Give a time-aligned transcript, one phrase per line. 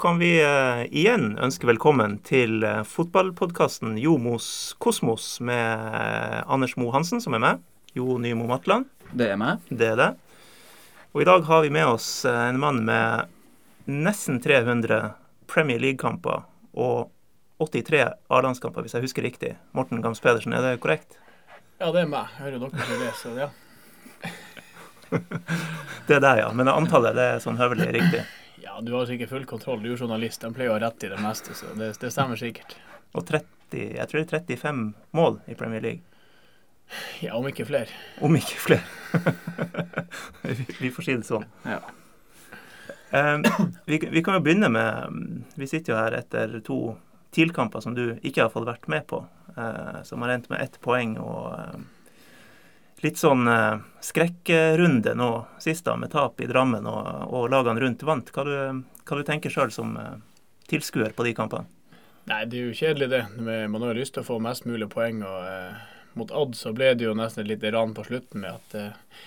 [0.00, 4.46] kan vi uh, igjen ønske velkommen til uh, fotballpodkasten Jomos
[4.80, 7.60] Kosmos med uh, Anders Mo Hansen, som er med.
[7.92, 8.88] Jo Nymo Matland.
[9.12, 9.60] Det er meg.
[9.68, 10.08] Det er det.
[11.12, 13.28] Og i dag har vi med oss en mann med
[13.90, 15.12] nesten 300
[15.50, 17.10] Premier League-kamper og
[17.60, 19.56] 83 A-landskamper, hvis jeg husker riktig.
[19.76, 21.18] Morten Gams Pedersen, er det korrekt?
[21.76, 22.32] Ja, det er meg.
[22.38, 23.52] Jeg hører dere som det, ja.
[26.08, 26.52] det er deg, ja.
[26.56, 28.24] Men antallet det er sånn høvelig riktig?
[28.80, 29.82] Ja, du har sikkert full kontroll.
[29.82, 30.40] Du er journalist.
[30.40, 32.78] De pleier å ha rett i det meste, så det, det stemmer sikkert.
[33.12, 34.78] Og 30, jeg tror det er 35
[35.18, 36.22] mål i Premier League?
[37.20, 37.92] Ja, om ikke flere.
[38.24, 38.88] Om ikke flere.
[40.80, 41.44] vi får si det sånn.
[41.68, 41.82] Ja.
[43.12, 43.44] Um,
[43.84, 46.80] vi, vi, kan jo begynne med Vi sitter jo her etter to
[47.36, 49.20] TIL-kamper som du ikke har fått vært med på,
[49.58, 51.18] uh, som har endt med ett poeng.
[51.20, 51.52] og...
[51.52, 51.99] Uh,
[53.04, 55.30] litt sånn eh, skrekkrunde nå
[55.62, 58.32] sist, da, med tap i Drammen og, og lagene rundt vant.
[58.34, 58.56] Hva du,
[59.08, 60.16] hva du tenker sjøl som eh,
[60.70, 61.68] tilskuer på de kampene?
[62.30, 63.22] Nei, det er jo kjedelig, det.
[63.72, 65.24] Man har lyst til å få mest mulig poeng.
[65.26, 65.80] og eh,
[66.18, 69.18] Mot Odd så ble det jo nesten et lite ran på slutten med at eh,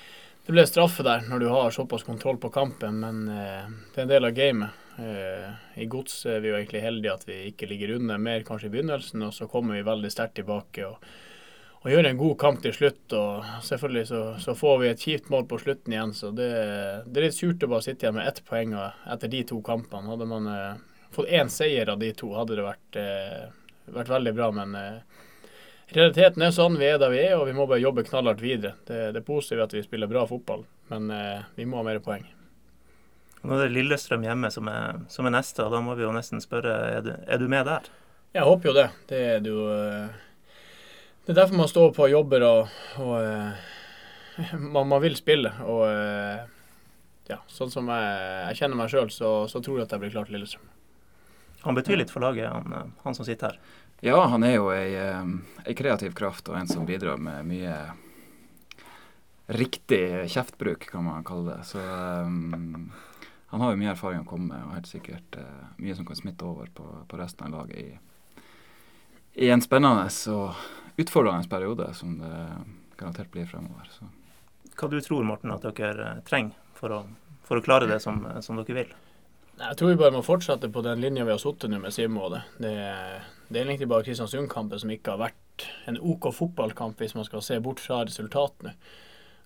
[0.44, 4.06] det ble straffe der når du har såpass kontroll på kampen, men eh, det er
[4.06, 4.82] en del av gamet.
[5.00, 8.68] Eh, I gods er vi jo egentlig heldige at vi ikke ligger under mer kanskje
[8.70, 10.86] i begynnelsen, og så kommer vi veldig sterkt tilbake.
[10.86, 11.00] og
[11.84, 13.14] og gjøre en god kamp til slutt.
[13.18, 16.50] og Selvfølgelig så, så får vi et kjipt mål på slutten igjen, så det,
[17.06, 20.08] det, er litt surt å bare sitte igjen med ett poeng etter de to kampene.
[20.14, 20.80] Hadde man eh,
[21.14, 24.50] fått én seier av de to, hadde det vært, eh, vært veldig bra.
[24.56, 25.26] Men eh,
[25.92, 28.78] realiteten er sånn, vi er der vi er, og vi må bare jobbe knallhardt videre.
[28.88, 32.00] Det, det er positivt at vi spiller bra fotball, men eh, vi må ha mer
[32.06, 32.26] poeng.
[33.44, 36.14] Nå er det Lillestrøm hjemme som er, som er neste, og da må vi jo
[36.16, 37.92] nesten spørre er du, er du med der?
[38.34, 38.86] Jeg håper jo det.
[39.10, 40.22] Det er det jo eh,
[41.26, 43.70] det er derfor man står på og jobber og, og uh,
[44.76, 45.54] man, man, vil spille.
[45.64, 46.44] Og uh,
[47.30, 48.18] ja, sånn som jeg,
[48.50, 50.68] jeg kjenner meg sjøl, så, så, tror jeg at jeg blir klar til Lillestrøm.
[51.64, 53.78] Han betyr litt for laget, han, eh, han som sitter her?
[54.04, 54.98] Ja, han er jo ei,
[55.64, 57.78] ei, kreativ kraft og en som bidrar med mye
[59.48, 61.64] riktig kjeftbruk, kan man kalle det.
[61.70, 62.92] Så um,
[63.48, 66.20] han har jo mye erfaring å komme med, og helt sikkert uh, mye som kan
[66.20, 68.44] smitte over på, på resten av laget i,
[69.48, 70.60] i en spennende og
[70.98, 72.34] utfordrende periode som det
[73.00, 73.90] garantert blir fremover.
[73.92, 74.10] Så.
[74.78, 77.02] Hva du tror Morten, at dere eh, trenger for å,
[77.48, 78.94] for å klare det som, eh, som, dere vil?
[79.60, 82.30] Jeg tror vi bare må fortsette på den linja vi har sittet nå med Simo.
[82.34, 82.74] Det, det,
[83.50, 87.44] det er egentlig bare Kristiansund-kampen som ikke har vært en OK fotballkamp, hvis man skal
[87.46, 88.74] se bort fra resultatene.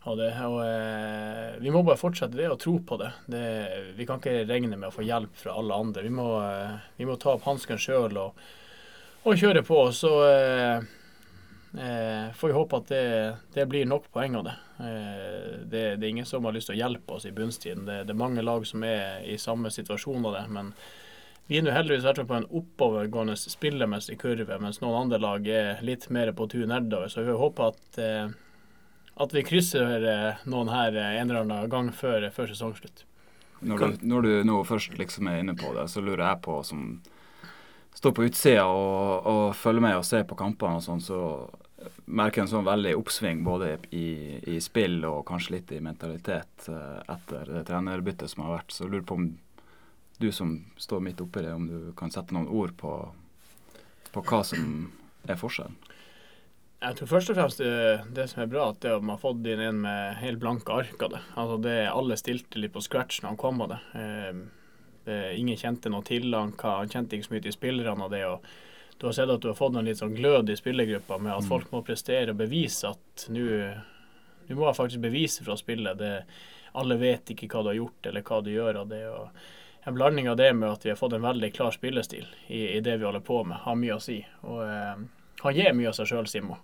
[0.08, 3.10] Og, det, og eh, Vi må bare fortsette det og tro på det.
[3.28, 3.48] det.
[3.98, 6.06] Vi kan ikke regne med å få hjelp fra alle andre.
[6.06, 8.38] Vi må, eh, vi må ta opp hansken sjøl og,
[9.26, 9.82] og, kjøre på.
[9.96, 10.88] Så eh,
[11.78, 14.56] Eh, får vi håpe at det, det, blir nok poeng av det.
[14.80, 15.84] Eh, det.
[15.96, 16.06] det.
[16.06, 17.86] er ingen som har lyst til å hjelpe oss i bunnstiden.
[17.86, 20.46] Det, det, er mange lag som er i samme situasjon av det.
[20.56, 20.72] Men
[21.48, 25.84] vi er nå heldigvis vært på en oppovergående spillemessig kurve, mens noen andre lag er
[25.86, 27.14] litt mer på tur nedover.
[27.14, 28.34] Så vi håper at, eh,
[29.22, 33.06] at vi krysser eh, noen her en eller annen gang før, før sesongslutt.
[33.60, 36.58] Når du, når du, nå først liksom er inne på det, så lurer jeg på
[36.66, 36.90] som
[37.98, 41.22] står på utsida og, og, følger med og ser på kampene og sånn, så
[42.06, 47.02] merker en sånn veldig oppsving både i, i, spill og kanskje litt i mentalitet uh,
[47.10, 48.74] etter det trenerbyttet som har vært.
[48.74, 49.28] Så jeg lurer på om
[50.18, 52.94] du som står midt oppi det, om du kan sette noen ord på,
[54.14, 54.90] på hva som
[55.28, 55.78] er forskjellen?
[56.78, 57.74] Jeg tror først og fremst det,
[58.14, 60.74] det som er bra, at det at man har fått inn en med helt blanke
[60.74, 61.24] ark av det.
[61.34, 63.80] Altså det Alle stilte litt på scratch når han kom av det.
[63.98, 64.42] Eh,
[65.08, 68.24] det ingen kjente noe til han, han kjente ikke så mye til spillerne av det.
[68.30, 68.46] og
[68.98, 71.46] Du har sett at du har fått en litt sånn glød i spillergruppa med at
[71.46, 71.50] mm.
[71.52, 73.46] folk må prestere og bevise at nå
[74.56, 76.00] må jeg faktisk bevise fra spillet.
[76.00, 76.12] Det,
[76.78, 79.04] alle vet ikke hva du har gjort eller hva du gjør av det.
[79.10, 82.64] og En blanding av det med at vi har fått en veldig klar spillestil i,
[82.78, 84.22] i det vi holder på med, har mye å si.
[84.48, 85.06] Og eh,
[85.44, 86.58] Han gir mye av seg sjøl, Simo.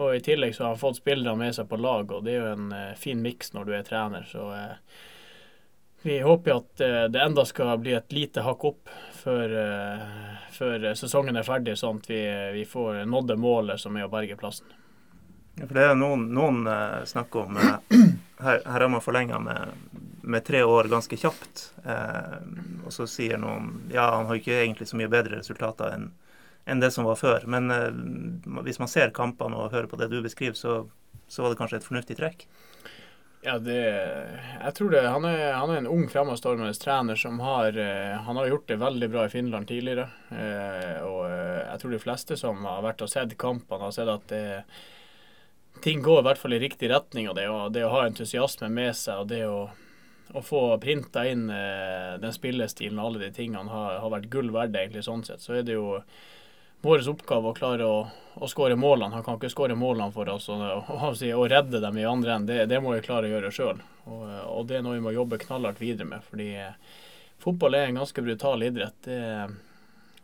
[0.00, 2.38] Og I tillegg så har han fått spillere med seg på lag, og det er
[2.40, 4.24] jo en eh, fin miks når du er trener.
[4.30, 5.02] så eh,
[6.02, 10.04] vi håper at eh, det enda skal bli et lite hakk opp før, eh,
[10.50, 12.22] før sesongen er ferdig, sånn at vi,
[12.58, 14.66] vi får nådd målet som er å berge plassen.
[15.54, 17.82] Ja, for det er noen, noen uh, snakker om her,
[18.40, 19.74] her, har man forlenga med,
[20.24, 21.66] med, tre år ganske kjapt.
[21.84, 22.38] Eh,
[22.86, 26.10] og så sier noen ja, han har ikke egentlig så mye bedre resultater enn
[26.62, 27.42] enn det som var før.
[27.50, 27.66] Men
[28.62, 30.76] hvis man ser kampene og hører på det du beskriver, så,
[31.26, 32.44] så var det kanskje et fornuftig trekk?
[33.44, 33.74] Ja, det,
[34.62, 35.00] jeg tror det.
[35.02, 38.76] Han er, han er en ung, fremadstormende trener som har, eh, han har gjort det
[38.78, 40.04] veldig bra i Finland tidligere.
[40.30, 44.12] Eh, og eh, jeg tror de fleste som har vært og sett kampene, har sett
[44.12, 44.44] at det,
[45.82, 47.26] ting går i hvert fall i riktig retning.
[47.32, 49.64] Og det, og det å ha entusiasme med seg og det å,
[50.38, 54.78] å få printa inn den spillestilen og alle de tingene har, har vært gull verdt,
[54.78, 55.42] egentlig, sånn sett.
[55.42, 55.98] Så er det jo
[56.82, 57.98] vår oppgave å klare å,
[58.34, 59.14] å skåre målene.
[59.14, 62.48] Han kan ikke skåre målene for oss og, og, redde dem i andre enden.
[62.50, 63.82] Det, det, må vi klare å gjøre sjøl.
[64.04, 66.26] Og, og, det er noe vi må jobbe knallhardt videre med.
[66.28, 66.98] fordi eh,
[67.42, 68.98] fotball er en ganske brutal idrett.
[69.06, 69.20] Det,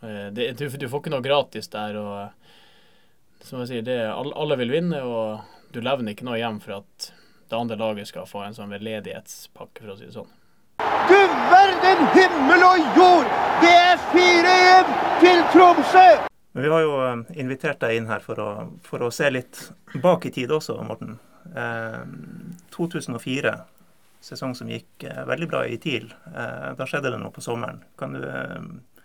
[0.03, 2.01] eh, det, du, du, får ikke noe gratis der.
[2.03, 6.81] og som jeg sier, det, alle vil vinne, og du levner ikke noe hjem for
[6.81, 7.13] at
[7.49, 10.33] det andre laget skal få en sånn veldedighetspakke, for å si det sånn.
[11.09, 11.19] Du
[11.51, 13.37] verden himmel og jord!
[13.63, 16.28] Det er 4-1 til Tromsø!
[16.59, 18.47] Men vi har jo eh, invitert deg inn her for å,
[18.83, 19.61] for å se litt
[20.03, 21.13] bak i tid også, Morten.
[21.55, 22.01] Eh,
[22.75, 23.53] 2004,
[24.27, 26.09] sesong som gikk eh, veldig bra i TIL.
[26.33, 27.85] Eh, da skjedde det noe på sommeren.
[28.01, 29.05] Kan du, eh,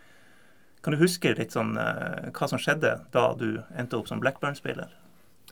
[0.81, 4.89] kan du huske litt sånn eh, hva som skjedde da du endte opp som Blackburn-spiller?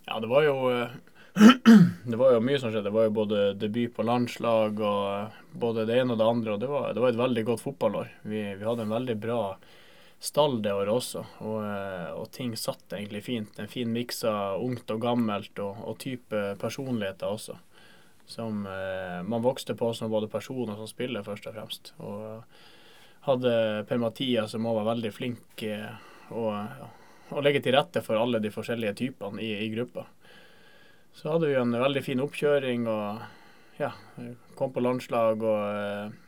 [0.07, 0.55] Ja, det var jo
[2.09, 2.87] det var jo mye som skjedde.
[2.89, 6.57] Det var jo både debut på landslag og både det ene og det andre.
[6.57, 8.09] Og det var, det var et veldig godt fotballår.
[8.25, 9.43] Vi, vi hadde en veldig bra
[10.21, 13.57] stall det året også, og, eh, og, ting satt egentlig fint.
[13.59, 17.57] En fin miks av ungt og gammelt, og, og type personligheter også.
[18.29, 21.93] Som eh, man vokste på som både person og som spiller, først og fremst.
[22.05, 22.45] Og
[23.25, 23.55] hadde
[23.89, 25.89] Per-Mathias som òg var veldig flink eh,
[26.31, 30.05] å legge til rette for alle de forskjellige typene i, i gruppa.
[31.17, 33.91] Så hadde vi en veldig fin oppkjøring og ja,
[34.55, 36.19] kom på landslag og eh,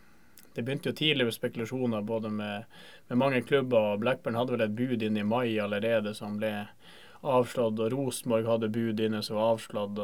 [0.53, 2.67] det begynte jo tidlig med spekulasjoner både med,
[3.07, 3.97] med, mange klubber.
[4.01, 6.53] Blackburn hadde vel et bud inn i mai allerede som ble
[7.21, 7.79] avslått.
[7.79, 10.01] Og Rosenborg hadde bud inne som var avslått.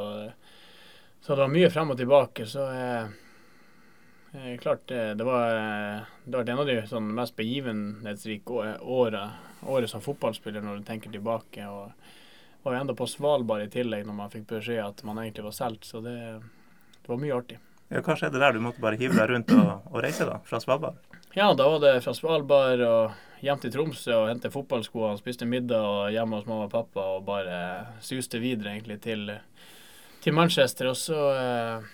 [1.22, 2.46] Så det var mye frem og tilbake.
[2.48, 3.12] Så eh,
[4.34, 5.52] eh, klart det, det, var,
[6.24, 11.68] det var en av de sånn, mest begivenhetsrike året som fotballspiller når du tenker tilbake.
[11.68, 11.92] og
[12.64, 15.56] var jo enda på Svalbard i tillegg når man fikk beskjed at man egentlig var
[15.56, 15.88] solgt.
[15.88, 16.16] Så det,
[17.02, 17.60] det var mye artig.
[17.90, 18.54] Ja, hva skjedde der?
[18.54, 21.00] Du måtte bare hive deg rundt og, og, reise da, fra Svalbard?
[21.40, 25.86] Ja, da var det fra Svalbard og hjem til Tromsø og hente fotballskoene, spiste middag
[25.88, 27.60] og hjemme hos mamma og pappa og bare
[28.04, 29.22] suste videre egentlig til,
[30.20, 30.90] til Manchester.
[30.92, 31.88] Og så eh,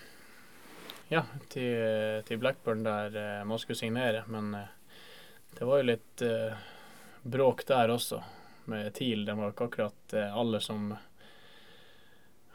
[1.14, 1.22] ja,
[1.54, 4.24] til, til, Blackburn der eh, man skulle signere.
[4.26, 4.98] Men eh,
[5.60, 6.26] det var jo litt
[7.22, 8.18] bråk der også
[8.74, 9.22] med TIL.
[9.30, 10.90] Det var ikke akkurat alle som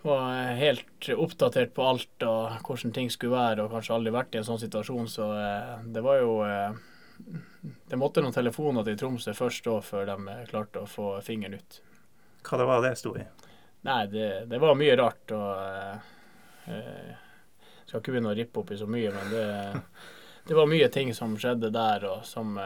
[0.04, 4.42] var helt oppdatert på alt og hvordan ting skulle være, og kanskje aldri vært i
[4.42, 6.80] en sånn situasjon, så eh, det var jo eh,
[7.92, 11.60] Det måtte noen telefoner til Tromsø først da, før de eh, klarte å få fingeren
[11.60, 11.82] ut.
[12.48, 13.28] Hva det var det sto i?
[13.86, 15.36] Nei, det, det var mye rart.
[15.36, 17.14] og eh,
[17.86, 19.46] Skal ikke begynne å rippe opp i så mye, men det,
[20.50, 22.58] det var mye ting som skjedde der, og som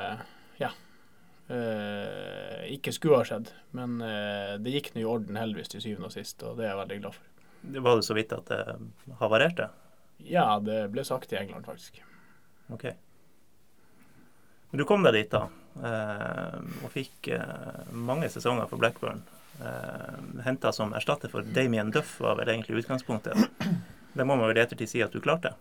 [0.62, 0.72] Ja
[1.54, 3.52] eh, ikke skulle ha skjedd.
[3.78, 6.74] Men eh, det gikk nå i orden heldigvis til syvende og sist, og det er
[6.74, 7.32] jeg veldig glad for.
[7.66, 8.62] Var det så vidt at det
[9.22, 9.70] havarerte?
[10.26, 12.02] Ja, det ble sagt i England, faktisk.
[12.74, 12.86] Ok.
[14.70, 15.48] Men du kom deg dit, da,
[15.88, 19.22] eh, og fikk eh, mange sesonger for Blackburn.
[19.64, 20.16] Eh,
[20.46, 23.38] Henta som erstatter for Damien Duff, var vel egentlig utgangspunktet.
[24.16, 25.54] Det må man vel i ettertid si at du klarte?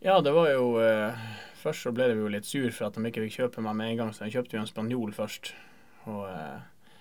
[0.00, 1.16] Ja, det var jo eh,
[1.60, 3.92] Først så ble vi jo litt sur for at de ikke fikk kjøpe meg med
[3.92, 5.52] en gang, så jeg kjøpte jo en spanjol først.
[6.08, 6.94] Og eh,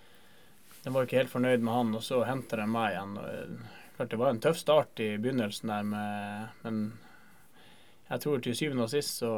[0.83, 3.13] de var ikke helt fornøyd med han, og så henter de meg igjen.
[3.21, 6.81] Og, eh, klart Det var en tøff start i begynnelsen der, med, men
[8.09, 9.31] jeg tror til syvende og sist så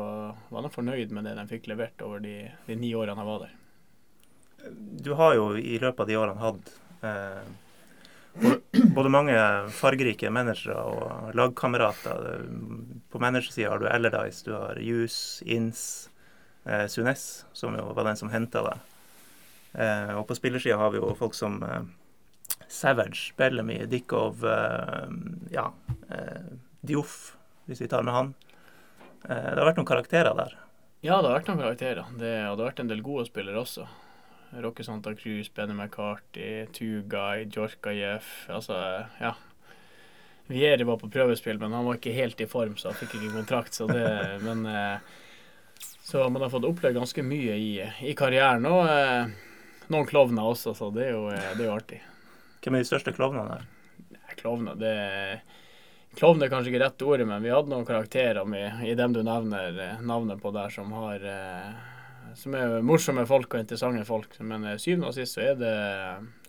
[0.49, 2.35] var de fornøyd med det de fikk levert over de,
[2.67, 3.57] de ni årene jeg var der.
[5.03, 6.71] Du har jo i løpet av de årene hatt
[7.03, 7.43] eh,
[8.95, 9.35] både mange
[9.75, 12.45] fargerike managere og lagkamerater.
[13.11, 16.09] På managersida har du Ellerdice, du har Jus, Ins,
[16.65, 18.87] eh, Sunes, som jo var den som henta deg.
[19.73, 21.83] Eh, og på spillersida har vi jo folk som eh,
[22.71, 25.11] Savage, Bellamy, Dickov, eh,
[25.51, 25.67] ja,
[26.09, 26.51] eh,
[26.81, 27.35] Dioff,
[27.67, 28.33] hvis vi tar med han.
[29.27, 30.55] Eh, det har vært noen karakterer der.
[31.01, 32.07] Ja, det har vært noen karakterer.
[32.15, 33.87] Det, og det har vært en del gode spillere også.
[34.63, 38.75] Rocky Santa Cruz, Benny McCarty, Tugai, Djorkajev Altså,
[39.21, 39.35] ja.
[40.51, 43.35] Vieri var på prøvespill, men han var ikke helt i form, så han fikk ikke
[43.37, 43.77] kontrakt.
[43.77, 44.05] Så det,
[44.47, 45.19] men eh,
[46.03, 47.71] Så man har fått opplevd ganske mye i,
[48.03, 48.67] i karrieren.
[48.67, 49.31] Og eh,
[49.93, 52.01] noen klovner også, så det er jo, eh, det er jo artig.
[52.61, 53.69] Hvem er de største klovnene her?
[54.41, 54.95] Klovner, det
[56.17, 59.21] Klovn er kanskje ikke rett ordet, men vi hadde noen karakterer med, i dem du
[59.23, 61.23] nevner navnet på der, som har
[62.35, 64.35] som er morsomme folk og interessante folk.
[64.43, 65.71] Men syvende og sist så er det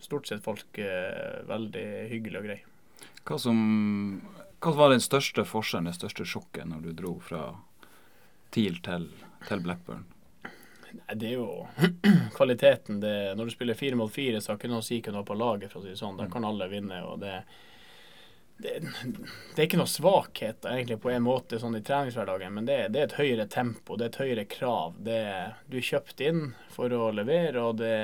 [0.02, 0.82] stort sett folk
[1.47, 2.71] veldig hyggelige og greie.
[3.28, 3.58] Hva, som,
[4.62, 7.44] hva var den største forskjellen, det største sjokket, når du dro fra
[8.54, 9.08] TIL til,
[9.48, 10.04] til Blackburn?
[10.92, 11.66] Nei, Det er jo
[12.36, 13.00] kvaliteten.
[13.00, 15.20] Det, når du spiller fire mot fire, så har ikke noe å si hvem du
[15.22, 15.72] har på laget.
[15.72, 16.18] for å si det sånn.
[16.20, 17.02] Da kan alle vinne.
[17.06, 17.42] og det
[18.62, 18.80] det,
[19.54, 23.00] det er ikke noe svakhet egentlig på en måte sånn i treningshverdagen, men det, det
[23.00, 25.00] er et høyere tempo, det er et høyere krav.
[25.02, 25.10] Du
[25.80, 27.96] er kjøpt inn for å levere, og det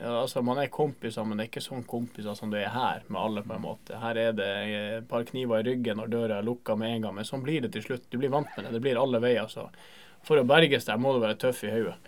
[0.00, 3.02] ja, altså Man er kompiser, men det er ikke sånn kompiser som du er her,
[3.08, 3.98] med alle på en måte.
[4.00, 7.18] Her er det et par kniver i ryggen når døra er lukka med en gang,
[7.18, 8.08] men sånn blir det til slutt.
[8.08, 8.72] Du blir vant med det.
[8.78, 9.50] Det blir alle veier.
[9.52, 9.68] så
[10.24, 11.98] For å berges der må du være tøff i hodet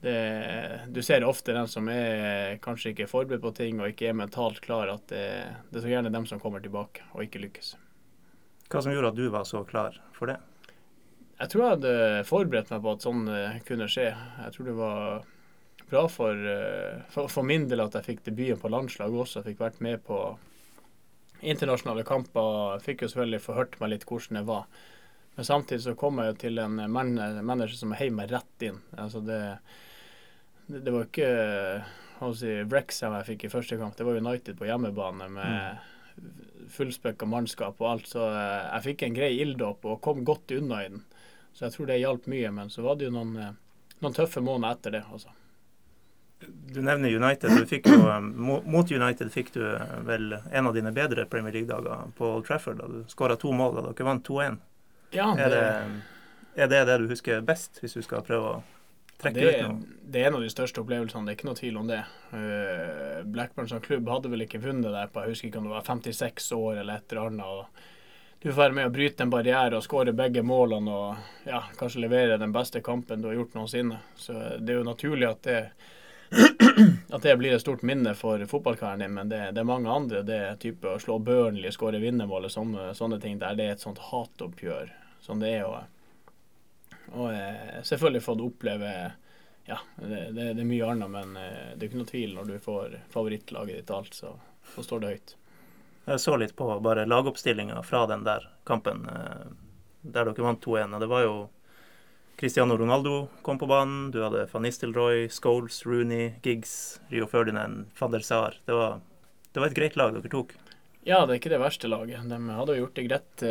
[0.00, 4.16] du ser ofte den som er kanskje ikke er forberedt på ting og ikke er
[4.16, 5.24] mentalt klar, at det,
[5.68, 7.74] det er så gjerne dem som kommer tilbake og ikke lykkes.
[8.70, 10.38] Hva som gjorde at du var så klar for det?
[11.40, 14.08] Jeg tror jeg hadde forberedt meg på at sånn eh, kunne skje.
[14.12, 15.28] Jeg tror det var
[15.90, 19.40] bra for, eh, for, for min del at jeg fikk debuten på landslaget også.
[19.40, 20.22] Jeg fikk vært med på
[21.40, 22.78] internasjonale kamper.
[22.78, 24.66] Jeg fikk jo selvfølgelig forhørt meg litt hvordan det var.
[25.36, 28.82] Men samtidig så kom jeg jo til en manager som heiv meg rett inn.
[28.98, 29.40] Altså det
[30.70, 31.30] det, det var ikke
[32.36, 35.80] si, Wrexham jeg fikk i første kamp, det var United på hjemmebane med
[36.20, 36.68] mm.
[36.76, 38.10] fullspekka mannskap og alt.
[38.10, 41.04] Så eh, jeg fikk en grei ilddåp og kom godt unna i den.
[41.52, 42.54] Så jeg tror det hjalp mye.
[42.54, 45.04] Men så var det jo noen, eh, noen tøffe måneder etter det.
[45.10, 45.34] altså.
[46.40, 47.50] Du nevner United.
[47.58, 49.62] Du fikk jo, eh, mot United fikk du
[50.06, 52.80] vel en av dine bedre Premier League-dager på Old Trafford.
[52.80, 54.60] Da du skåra to mål da dere vant 2-1.
[55.10, 55.56] Ja, er,
[56.54, 58.58] er, det det du husker best, hvis du skal prøve å
[59.20, 59.70] trekke det,
[60.02, 62.00] det, er en av de største opplevelsene, det er ikke noe tvil om det.
[62.32, 65.74] Uh, Blackburn som klubb hadde vel ikke vunnet der på jeg husker ikke om det
[65.74, 67.82] var 56 år eller et eller annet.
[68.40, 72.06] du får være med å bryte en barriere og skåre begge målene og ja, kanskje
[72.06, 73.98] levere den beste kampen du har gjort noensinne.
[74.16, 75.58] Så det er jo naturlig at det,
[77.14, 80.22] at det blir et stort minne for fotballkarrieren din, men det, det, er mange andre.
[80.26, 83.84] Det er type å slå Burnley, skåre vinnermålet, sånne, sånne ting der det er et
[83.84, 84.92] sånt hatoppgjør
[85.24, 85.66] som det er.
[85.66, 88.94] Og, og eh, selvfølgelig fått oppleve
[89.68, 92.48] Ja, det, det, det er mye annet, men eh, det er ikke noe tvil når
[92.48, 94.34] du får favorittlaget ditt alt, så,
[94.74, 95.36] så står det høyt.
[96.10, 99.50] Jeg så litt på bare lagoppstillinga fra den der kampen eh,
[100.00, 100.94] der dere vant 2-1.
[100.94, 101.34] og Det var jo
[102.40, 104.10] Cristiano Ronaldo kom på banen.
[104.10, 108.56] Du hadde van Nistelrooy, Scholes, Rooney, Giggs, Rio Ferdinand, Fader Sar.
[108.64, 109.00] Det var,
[109.52, 110.54] det var et greit lag dere tok.
[111.04, 112.24] Ja, det er ikke det verste laget.
[112.30, 113.44] De hadde jo gjort det greit,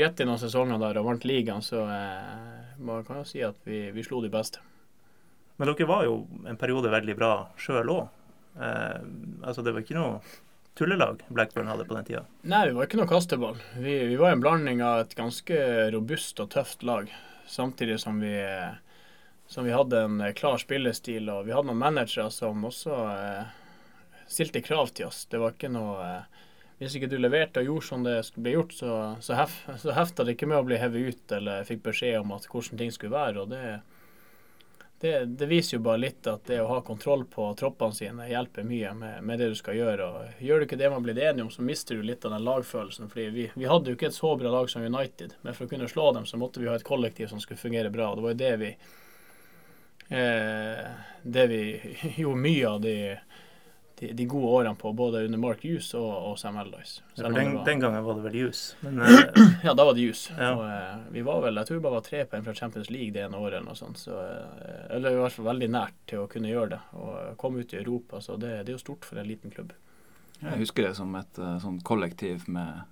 [0.00, 3.62] greit i noen sesonger der og vant ligaen, så eh, man kan jo si at
[3.62, 4.58] vi, vi slo de beste.
[5.62, 8.04] Men dere var jo en periode veldig bra sjøl òg.
[8.58, 9.00] Eh,
[9.46, 10.18] altså det var ikke noe
[10.74, 12.26] tullelag Blackburn hadde på den tida?
[12.42, 13.62] Nei, vi var ikke noe kasteball.
[13.78, 15.58] Vi, vi var en blanding av et ganske
[15.94, 17.06] robust og tøft lag.
[17.50, 18.34] Samtidig som vi,
[19.50, 23.56] som vi hadde en klar spillestil, og vi hadde noen managere som også eh,
[24.30, 25.24] stilte krav til oss.
[25.26, 26.44] Det var ikke noe eh,
[26.80, 30.24] hvis ikke du leverte og gjorde som det ble gjort, så, så, hef, så hefta
[30.24, 33.18] det ikke med å bli hevet ut eller fikk beskjed om at hvordan ting skulle
[33.18, 33.42] være.
[33.42, 33.80] og det,
[35.00, 38.66] det, det, viser jo bare litt at det å ha kontroll på troppene sine hjelper
[38.68, 40.06] mye med, med det du skal gjøre.
[40.06, 42.44] og Gjør du ikke det man blir enige om, så mister du litt av den
[42.44, 43.08] lagfølelsen.
[43.08, 45.72] fordi vi, vi, hadde jo ikke et så bra lag som United, men for å
[45.72, 48.10] kunne slå dem, så måtte vi ha et kollektiv som skulle fungere bra.
[48.10, 48.70] og Det var jo det vi
[50.20, 50.84] eh,
[51.22, 51.62] det vi
[52.22, 52.96] gjorde mye av de
[54.00, 57.02] de, de, gode årene på både under Mark Hughes og, og Sam Allardyce.
[57.18, 58.62] Ja, den, den, gangen var det vel Hughes?
[58.80, 59.18] Men, uh,
[59.66, 60.22] ja, da var det Hughes.
[60.38, 60.54] Ja.
[60.54, 63.12] Og, uh, vi var vel, jeg tror vi bare var tre poeng fra Champions League
[63.16, 63.58] det ene året.
[63.58, 66.72] eller noe sånt, så, uh, Eller i hvert fall veldig nært til å kunne gjøre
[66.76, 66.80] det.
[66.96, 68.22] Og komme ut i Europa.
[68.24, 69.76] så det, det er jo stort for en liten klubb.
[70.40, 72.86] Jeg husker det som et sånn kollektiv med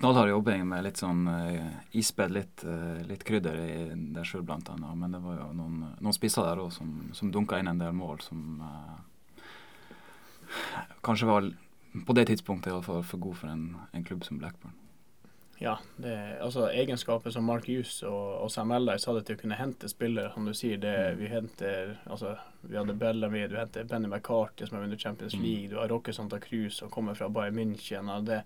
[0.00, 3.78] knallhard jobbing med litt sånn uh, ispedd litt, uh, litt, krydder i
[4.14, 4.96] det sjøl, blant annet.
[4.96, 7.92] Men det var jo noen, noen spisser der òg som, som dunka inn en del
[7.96, 8.98] mål som uh,
[11.06, 11.50] kanskje var
[12.06, 14.76] på det tidspunktet iallfall for god for en, en, klubb som Blackburn.
[15.60, 19.58] Ja, det, altså egenskaper som Mark Hughes og, og Sam Allardyce hadde til å kunne
[19.58, 20.78] hente spillere, som du sier.
[20.80, 21.18] Det, mm.
[21.20, 25.42] vi henter altså, Vi hadde Bellamy, du henter Benny McCarthy, som har vunnet Champions mm.
[25.44, 25.68] League.
[25.68, 28.08] Du har Rocke Santa Cruz, som kommer fra Bayern München.
[28.14, 28.40] Og det,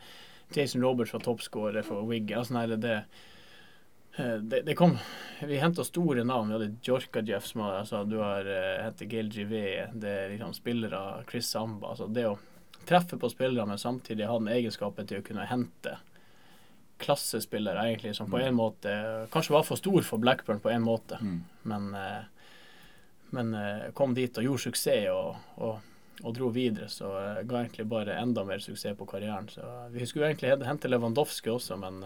[0.56, 2.34] Jason Roberts var toppskårer for Wigg.
[2.34, 3.22] Altså, nei, det, eh,
[4.16, 4.98] det, det, kom
[5.42, 6.48] Vi henta store navn.
[6.48, 9.54] Vi hadde Jorka Jeff, som altså, du har uh, hentet Gail GV,
[9.94, 11.94] Det er liksom spillere Chris Samba.
[11.94, 12.36] Altså, det å
[12.84, 15.96] treffe på spillere, men samtidig ha den egenskapen til å kunne hente
[17.00, 18.44] klassespillere, egentlig, som på mm.
[18.46, 18.92] en måte
[19.32, 21.40] kanskje var for stor for Blackburn på en måte, mm.
[21.70, 22.52] men, eh,
[23.34, 25.88] men eh, kom dit og gjorde suksess og, og,
[26.22, 27.10] og dro videre, så
[27.42, 29.50] ga egentlig bare enda mer suksess på karrieren.
[29.50, 32.00] Så Vi skulle egentlig hente Lewandowski også, men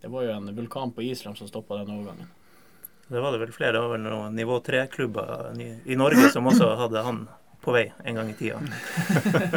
[0.00, 2.30] det var jo en vulkan på Island som stoppa den overgangen.
[3.10, 3.72] Det var det vel flere.
[3.72, 7.24] Det var vel noen nivå tre-klubber i Norge som også hadde han
[7.60, 8.60] på vei en gang i tida.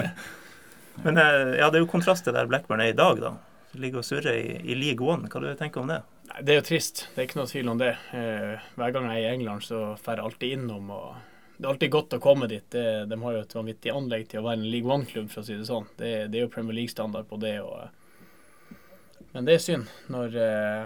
[1.05, 3.35] Men eh, ja, det er jo kontrastet der Blackburn er i dag, da.
[3.79, 5.29] Ligger og surrer i, i league one.
[5.29, 6.01] Hva du tenker du om det?
[6.29, 7.05] Nei, Det er jo trist.
[7.13, 7.93] Det er ikke noe tvil om det.
[8.13, 10.91] Eh, hver gang jeg er i England, så drar jeg alltid innom.
[10.93, 11.13] og
[11.57, 12.65] det er alltid godt å komme dit.
[12.73, 15.47] Det, de har jo et vanvittig anlegg til å være en League One-klubb, for å
[15.47, 15.85] si det sånn.
[15.97, 17.55] Det, det er jo Premier League-standard på det.
[17.61, 18.02] Og, eh,
[19.33, 20.83] men det er synd når, eh,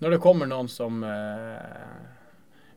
[0.00, 1.96] når det kommer noen som eh,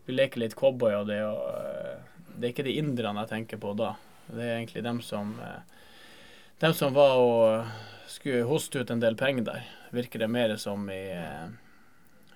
[0.07, 1.21] vil leke litt cowboy og det.
[1.23, 3.93] Og, eh, det er ikke de inderne jeg tenker på da.
[4.27, 5.31] Det er egentlig dem som,
[6.59, 7.69] dem som var og
[8.11, 9.69] skulle hoste ut en del penger der.
[9.95, 11.01] Virker det mer som i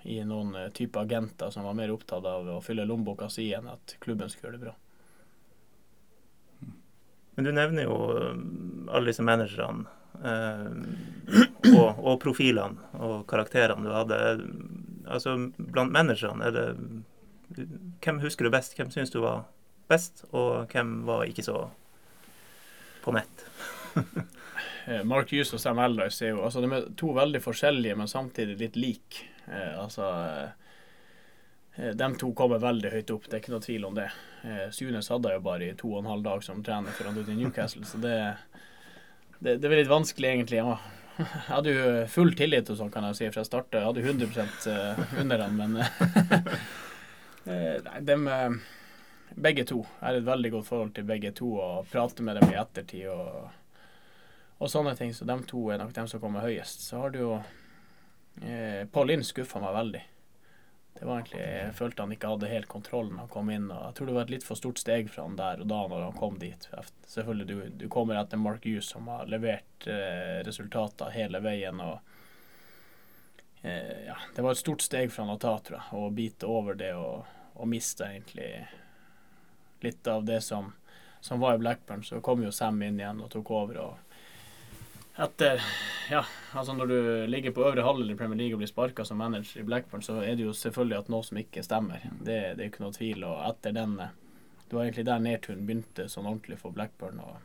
[0.02, 4.00] i noen type agenter som var mer opptatt av å fylle lommeboka si enn at
[4.02, 4.74] klubben skulle gjøre det bra.
[7.36, 7.98] Men du nevner jo
[8.90, 9.86] alle disse managerne
[11.70, 14.20] og, og, profilene og karakterene du hadde.
[15.06, 16.68] Altså, Blant managerne, er det
[18.02, 18.76] hvem husker du best?
[18.78, 19.46] Hvem syns du var
[19.92, 21.66] best, og hvem var ikke så
[23.06, 23.48] på nett?
[24.90, 28.08] Eh, Mark Hughes og Sam Allardyce er jo altså, de er to veldig forskjellige, men
[28.10, 29.28] samtidig litt like.
[29.46, 30.08] Eh, altså
[31.76, 34.08] eh, De to kommer veldig høyt opp, det er ikke noe tvil om det.
[34.42, 37.12] Eh, Sunes hadde jeg jo bare i to og en halv dag som trener før
[37.12, 38.16] han dro til Newcastle, så det,
[39.38, 40.64] det, det er litt vanskelig, egentlig.
[40.64, 40.80] Ja.
[41.18, 43.76] Jeg hadde jo full tillit og sånn, kan jeg si, fra start.
[43.76, 45.80] Jeg hadde 100 under han, men
[47.48, 48.30] Nei, dem
[49.32, 49.80] Begge to.
[49.86, 53.06] Jeg har et veldig godt forhold til begge to og prater med dem i ettertid
[53.14, 53.52] og,
[54.60, 55.14] og sånne ting.
[55.16, 56.84] Så de to er nok dem som kommer høyest.
[56.84, 57.32] Så har du jo
[58.40, 60.02] Eh, Paul Linn skuffa meg veldig.
[61.00, 63.72] Det var egentlig, Jeg følte han ikke hadde helt kontroll når han kom inn.
[63.72, 65.80] og Jeg tror det var et litt for stort steg fra han der og da
[65.88, 66.68] når han kom dit.
[67.08, 71.80] Selvfølgelig, Du, du kommer etter Mark Hughes som har levert eh, resultater hele veien.
[71.82, 72.00] og
[73.64, 75.98] eh, ja, Det var et stort steg for han å ta, tror jeg.
[75.98, 78.52] Å bite over det og, og miste egentlig
[79.82, 80.74] litt av det som,
[81.22, 82.04] som var i Blackburn.
[82.04, 83.82] Så kom jo Sam inn igjen og tok over.
[83.88, 84.11] og
[85.18, 85.62] etter
[86.12, 86.98] Ja, altså når du
[87.32, 90.20] ligger på øvre halvdel i Premier League og blir sparka som manager i Blackburn, så
[90.24, 92.04] er det jo selvfølgelig at noe som ikke stemmer.
[92.20, 93.24] Det, det er ikke noe tvil.
[93.28, 97.20] Og etter den Det var egentlig der nedturen begynte sånn ordentlig for Blackburn.
[97.20, 97.40] og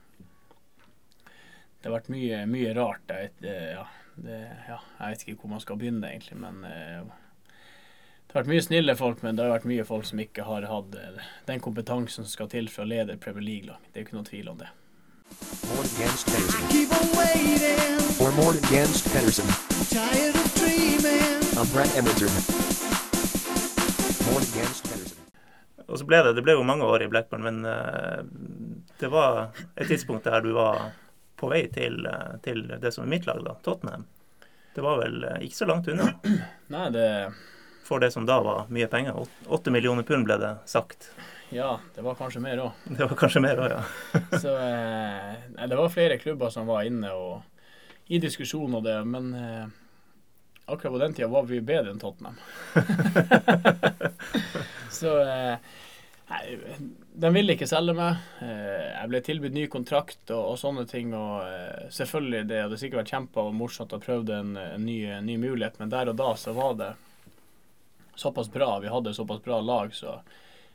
[1.87, 3.11] det har vært mye, mye rart.
[3.13, 3.45] Jeg vet,
[3.77, 3.85] ja,
[4.19, 4.37] det,
[4.67, 6.39] ja, jeg vet ikke hvor man skal begynne, egentlig.
[6.43, 7.05] Men eh,
[8.27, 10.67] det har vært mye snille folk, men det har vært mye folk som ikke har
[10.67, 13.87] hatt eh, den kompetansen som skal til for å lede Premier League-lag.
[13.87, 14.73] Det er jo ikke noe tvil om det.
[18.19, 18.31] For
[19.13, 19.47] Pedersen.
[19.91, 21.41] Tired of dreaming.
[21.73, 22.67] Brett Pedersen.
[25.87, 28.25] Og så ble det Det ble jo mange år i Blackburn, men uh,
[29.01, 30.91] det var et tidspunkt der du var
[31.37, 34.07] på vei til, uh, til det som er mitt lag, da, Tottenham.
[34.75, 36.11] Det var vel uh, ikke så langt unna?
[36.75, 37.09] Nei, det
[37.87, 39.15] For det som da var mye penger.
[39.47, 41.13] Åtte millioner pund ble det sagt.
[41.55, 42.87] Ja, det var kanskje mer òg.
[42.91, 43.83] Det var kanskje mer òg, ja.
[44.43, 47.43] så nei, det var flere klubber som var inne og
[48.07, 49.67] i diskusjon og det, men eh,
[50.67, 52.39] akkurat på den tida var vi bedre enn Tottenham.
[55.01, 55.59] så eh,
[57.15, 58.23] de ville ikke selge meg.
[58.43, 61.15] Eh, jeg ble tilbudt ny kontrakt og, og sånne ting.
[61.15, 64.99] og eh, selvfølgelig, Det hadde sikkert vært kjempa og morsomt å prøve en, en ny,
[65.27, 66.93] ny, mulighet, men der og da så var det
[68.17, 68.77] såpass bra.
[68.83, 70.19] Vi hadde såpass bra lag, så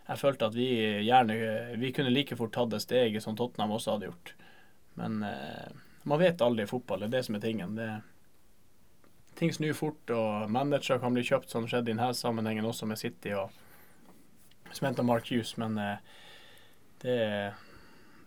[0.08, 0.68] jeg følte at vi
[1.06, 1.36] gjerne
[1.80, 4.34] Vi kunne like fort tatt det steget som Tottenham også hadde gjort.
[5.00, 5.72] Men eh,
[6.04, 7.04] man vet aldri i fotball.
[7.04, 7.76] Det er det som er tingen.
[7.78, 7.90] Det,
[9.40, 13.00] ting snur fort, og manager kan bli kjøpt, som skjedde i denne sammenhengen også med
[13.00, 13.54] City og
[14.72, 16.16] som henta Mark Hughes, men eh,
[17.04, 17.20] det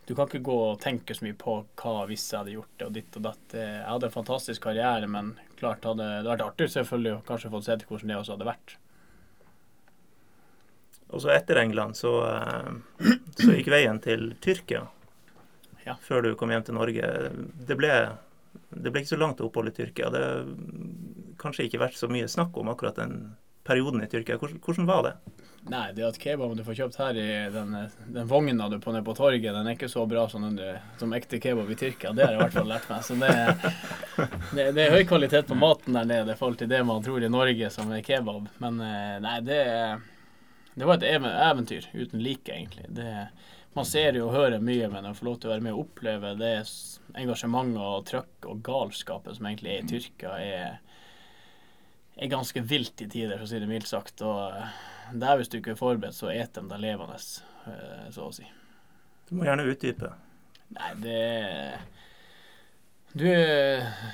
[0.04, 2.86] du kan ikke gå og tenke så mye på hva hvis jeg hadde gjort det
[2.86, 3.54] og ditt og datt.
[3.56, 7.68] Jeg hadde en fantastisk karriere, men klart hadde det vært artig selvfølgelig å kanskje fått
[7.70, 8.74] sett hvordan det også hadde vært.
[11.14, 14.82] Og så etter England så, eh, så gikk veien til Tyrkia
[15.84, 15.96] ja.
[16.02, 17.12] før du kom hjem til Norge.
[17.68, 17.94] Det ble,
[18.74, 20.10] det ble ikke så langt opphold i Tyrkia.
[20.10, 20.44] Det har
[21.40, 24.38] kanskje ikke vært så mye snakk om akkurat den perioden i Tyrkia.
[24.40, 25.14] Hvordan, hvordan var det?
[25.64, 27.70] Nei, det at kebaben du får kjøpt her i den,
[28.12, 31.14] den vogna du på nede på torget, den er ikke så bra som, den, som
[31.16, 32.12] ekte kebab i Tyrkia.
[32.12, 33.06] Det har jeg i hvert fall lært meg.
[33.06, 33.30] Så det,
[34.50, 37.24] det, det, er høy kvalitet på maten der nede i forhold til det man tror
[37.24, 38.50] i Norge som er kebab.
[38.60, 40.04] Men eh, nei, det er
[40.74, 42.86] det var et eventyr uten like, egentlig.
[42.96, 43.10] Det,
[43.74, 45.84] man ser jo og hører mye, men å få lov til å være med og
[45.84, 46.54] oppleve det
[47.18, 50.98] engasjementet og trøkk og galskapet som egentlig er i Tyrkia, er,
[52.18, 54.22] er ganske vilt i tider, for å si det mildt sagt.
[54.26, 54.76] Og eh,
[55.14, 57.18] der, hvis du ikke er forberedt, så eter de deg levende,
[57.70, 58.46] eh, så å si.
[59.28, 60.10] Du må gjerne utdype.
[60.74, 61.20] Nei, det
[63.16, 63.28] du,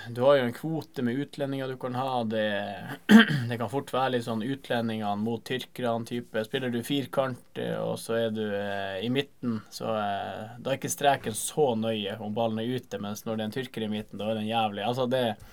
[0.09, 2.25] du, har jo en kvote med utlendinger du kan ha.
[2.25, 2.75] Det,
[3.49, 6.45] det kan fort være litt sånn utlendingene mot tyrkerne type.
[6.45, 10.77] Spiller du firkant eh, og så er du eh, i midten, så eh, da er
[10.77, 13.93] ikke streken så nøye om ballen er ute, mens når det er en tyrker i
[13.95, 14.85] midten, da er den jævlig.
[14.85, 15.47] Altså det er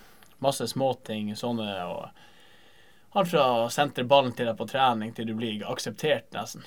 [0.44, 2.26] masse småting sånne og
[3.18, 6.66] Alt fra å sentre ballen til deg på trening til du blir akseptert, nesten.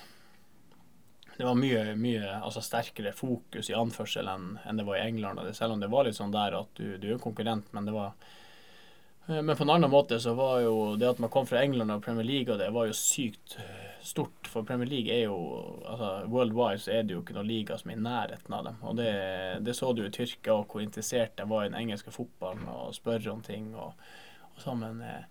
[1.41, 5.41] Det var mye, mye altså sterkere fokus i anførsel enn enn det var i England.
[5.57, 8.11] Selv om det var litt sånn der at du, du er konkurrent, men det var
[9.27, 11.97] eh, Men på en annen måte så var jo det at man kom fra England
[11.97, 14.51] og Premier League, og det var jo sykt eh, stort.
[14.53, 15.39] For Premier League er jo
[15.81, 18.81] altså Worldwide så er det jo ikke noen liga som er i nærheten av dem.
[18.85, 19.13] Og det,
[19.65, 22.93] det så du i Tyrkia, og hvor interessert de var i den engelske fotballen og
[23.01, 23.73] spørre om ting.
[23.73, 23.97] og,
[24.57, 25.25] og sånn, men eh,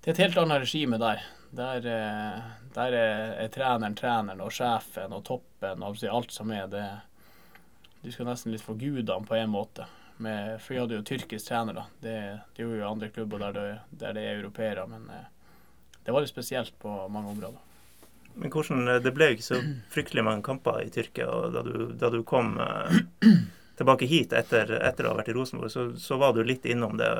[0.00, 1.22] det er et helt annet regime der.
[1.56, 2.40] Der, eh,
[2.74, 6.86] der er, er treneren treneren og sjefen og toppen og alt som er det.
[8.02, 9.88] Du skal nesten litt få gudene på en måte.
[10.22, 11.86] Med, for vi hadde jo tyrkisk trener, da.
[12.00, 12.16] Det,
[12.56, 14.86] det gjorde jo andre klubber der det, der det er europeere.
[14.88, 15.26] Men eh,
[16.04, 17.62] det var litt spesielt på mange områder.
[18.36, 19.60] Men hvordan, Det ble jo ikke så
[19.92, 21.28] fryktelig mange kamper i Tyrkia.
[21.52, 23.00] Da du, da du kom eh,
[23.76, 26.96] tilbake hit etter, etter å ha vært i Rosenborg, så, så var du litt innom
[27.00, 27.10] det,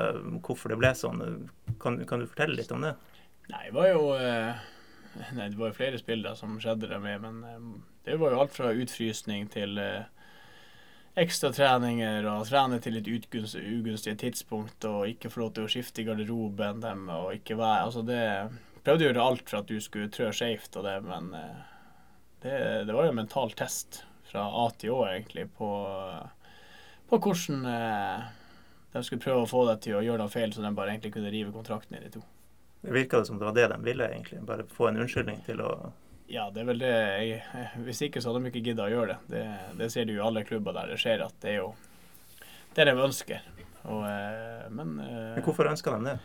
[0.45, 1.21] hvorfor det ble sånn.
[1.81, 2.95] Kan, kan du fortelle litt om det?
[3.51, 4.65] Nei, det var jo eh,
[5.37, 7.67] Nei, det var jo flere spillere som skjedde det med, men eh,
[8.09, 9.77] det var jo alt fra utfrysning til
[11.17, 15.71] ekstra ekstratreninger og trene til litt utgunst, ugunstige tidspunkt og ikke få lov til å
[15.71, 18.21] skifte i garderoben dem og ikke være Altså det
[18.85, 21.63] Prøvde å gjøre alt for at du skulle trø skeivt og det, men eh,
[22.45, 22.53] det,
[22.87, 25.67] det var jo en mental test fra A til Å, egentlig, på,
[27.09, 28.25] på hvordan eh,
[28.93, 31.13] de skulle prøve å få deg til å gjøre noe feil, så de bare egentlig
[31.15, 32.23] kunne rive kontrakten i de to.
[32.81, 34.41] Det virka som det var det de ville, egentlig.
[34.47, 35.71] Bare få en unnskyldning til å
[36.27, 37.41] Ja, det er vel det jeg,
[37.87, 39.19] Hvis ikke så hadde de ikke gidda å gjøre det.
[39.33, 39.45] det.
[39.81, 41.71] Det ser du jo i alle klubber der det skjer, at det er jo
[42.77, 43.45] det de ønsker.
[43.87, 46.17] Og, eh, men, eh, Men hvorfor ønsker de det?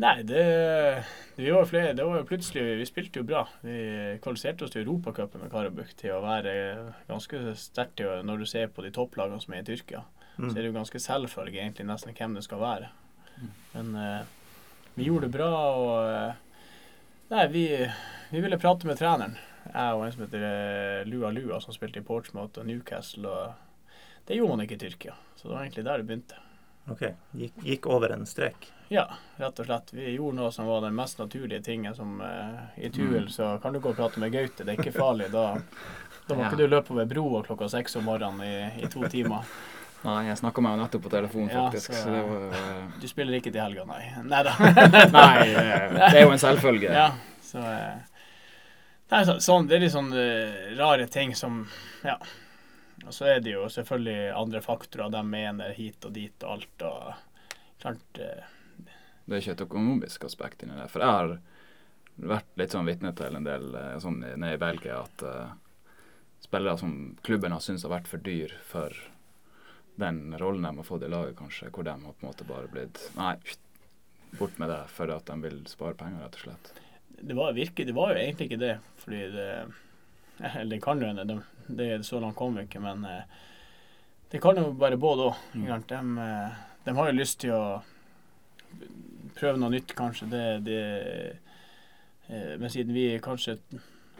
[0.00, 0.44] Nei, det,
[1.36, 3.42] vi var flere, det var jo plutselig Vi spilte jo bra.
[3.60, 3.74] Vi
[4.24, 6.54] kvalifiserte oss til Europacupen med Karabukh til å være
[7.10, 10.06] ganske sterkt når du ser på de topplagene som er i Tyrkia.
[10.38, 10.46] Mm.
[10.46, 12.88] Så er det jo ganske selvfølge egentlig nesten hvem det skal være.
[13.74, 14.22] Men uh,
[14.96, 16.46] vi gjorde det bra, og uh,
[17.30, 17.64] Nei, vi,
[18.32, 19.36] vi ville prate med treneren.
[19.68, 23.30] Jeg og en som heter eh, Lua Lua, som spilte i Portsmouth og Newcastle.
[23.30, 23.92] og
[24.26, 25.14] Det gjorde man ikke i Tyrkia.
[25.36, 26.40] Så det var egentlig der det begynte.
[26.88, 27.02] OK.
[27.32, 28.70] Gikk, gikk over en strek.
[28.90, 29.04] Ja,
[29.38, 29.92] rett og slett.
[29.94, 31.94] Vi gjorde noe som var den mest naturlige tingen.
[31.94, 34.96] Som eh, I Tuel så kan du gå og prate med Gaute, det er ikke
[34.98, 35.28] farlig.
[35.30, 35.44] Da,
[36.26, 36.48] da må Ja.
[36.48, 39.46] ikke du løpe over broa klokka seks om morgenen i, i to timer.
[40.02, 41.92] Nei, jeg snakka med henne nettopp på telefon, Ja, faktisk.
[41.92, 42.92] så- så, det var uh...
[43.00, 44.02] Du spiller ikke til helga, nei.
[44.32, 44.54] Nei da.
[45.12, 46.88] Nei, eh, det er jo en selvfølge.
[46.96, 47.10] Ja,
[47.44, 47.98] så uh...
[49.10, 51.66] Nei, så, sånn, det er litt sånn eh, rare ting som
[52.02, 52.16] Ja.
[53.06, 55.12] Og så er det jo selvfølgelig andre faktorer.
[55.12, 56.82] De mener hit og dit og alt.
[56.82, 58.50] og klart eh,
[59.24, 60.88] Det er ikke et økonomisk aspekt inni det.
[60.92, 61.38] For jeg har
[62.20, 65.54] vært litt sånn vitne til en del eh, sånn nede i Belgia at uh,
[66.44, 68.96] spillere som klubben har syntes har vært for dyr for
[70.00, 72.70] den rollen de har fått i laget, kanskje, hvor de har på en måte bare
[72.72, 73.34] blitt Nei,
[74.38, 76.72] bort med det for at de vil spare penger, rett og slett.
[77.20, 78.76] det var, virke, det var jo egentlig ikke det.
[79.04, 79.50] Fordi det
[80.56, 81.42] Eller det kan jo hende.
[81.76, 83.40] Det, så langt kom vi ikke, men eh,
[84.30, 85.42] det kan jo være både òg.
[85.54, 85.86] Mm.
[85.88, 87.64] De, eh, de har jo lyst til å
[89.36, 90.30] prøve noe nytt, kanskje.
[90.30, 90.80] Det, det
[92.28, 93.58] eh, Men siden vi kanskje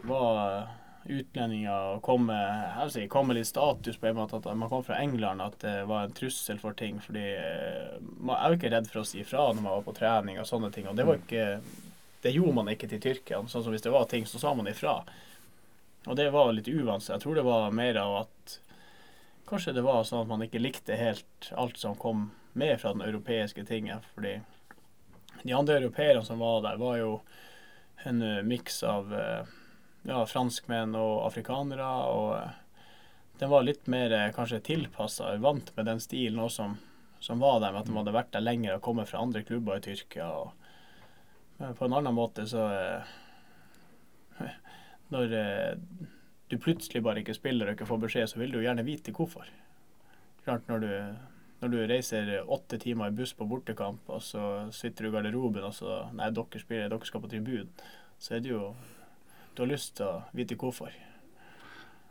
[0.07, 2.41] var utlendinger og kom med,
[2.83, 5.57] jeg si, kom med litt status på en måte at man kom fra England, at
[5.63, 6.99] det var en trussel for ting.
[7.01, 9.95] fordi eh, man er jo ikke redd for å si ifra når man var på
[9.97, 10.89] trening og sånne ting.
[10.91, 11.47] Og det var ikke
[12.21, 13.41] det gjorde man ikke til Tyrkia.
[13.49, 14.99] Sånn som Hvis det var ting, så sa man ifra.
[16.05, 17.09] Og det var litt uvant.
[17.09, 18.59] Jeg tror det var mer av at
[19.51, 23.01] Kanskje det var sånn at man ikke likte helt alt som kom med fra den
[23.03, 24.05] europeiske tinget.
[24.15, 24.37] Fordi
[25.41, 27.09] de andre europeerne som var der, var jo
[28.07, 29.49] en uh, miks av eh,
[30.07, 31.89] ja, franskmenn og afrikanere.
[32.13, 32.87] Og uh,
[33.43, 36.79] den var litt mer kanskje tilpassa, vant med den stilen også som,
[37.19, 39.81] som var der, med at de hadde vært der lenger og kommet fra andre klubber
[39.81, 40.31] i Tyrkia.
[40.31, 40.55] og
[41.77, 43.09] på en annen måte så eh,
[45.11, 46.07] Når eh,
[46.51, 49.13] du plutselig bare ikke spiller og ikke får beskjed, så vil du jo gjerne vite
[49.15, 49.47] hvorfor.
[50.45, 50.91] Klart når du,
[51.61, 55.67] når du reiser åtte timer i buss på bortekamp, og så sitter du i garderoben
[55.67, 57.71] og så Nei, dere spiller, dere skal på tribunen.
[58.21, 58.73] Så er det jo
[59.55, 60.93] Du har lyst til å vite hvorfor.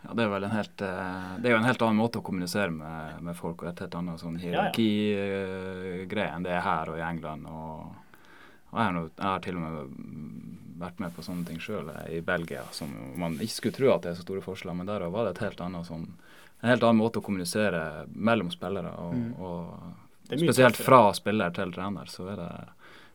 [0.02, 2.24] Ja, det er vel en helt eh, Det er jo en helt annen måte å
[2.24, 4.44] kommunisere med, med folk og et helt annet sånn ja.
[4.46, 7.48] hierarkigreie enn det er her og i England.
[7.48, 8.09] og
[8.70, 9.94] og jeg har, noe, jeg har til og med
[10.80, 12.88] vært med på sånne ting sjøl i Belgia, som
[13.20, 15.42] man ikke skulle tro at det er så store forskjeller, men der var det et
[15.44, 16.06] helt annet sånn,
[16.62, 18.92] en helt annen måte å kommunisere mellom spillere.
[18.98, 19.34] Og, Mm.
[19.40, 20.84] og spesielt tøffere.
[20.86, 22.68] fra spiller til trener, så er det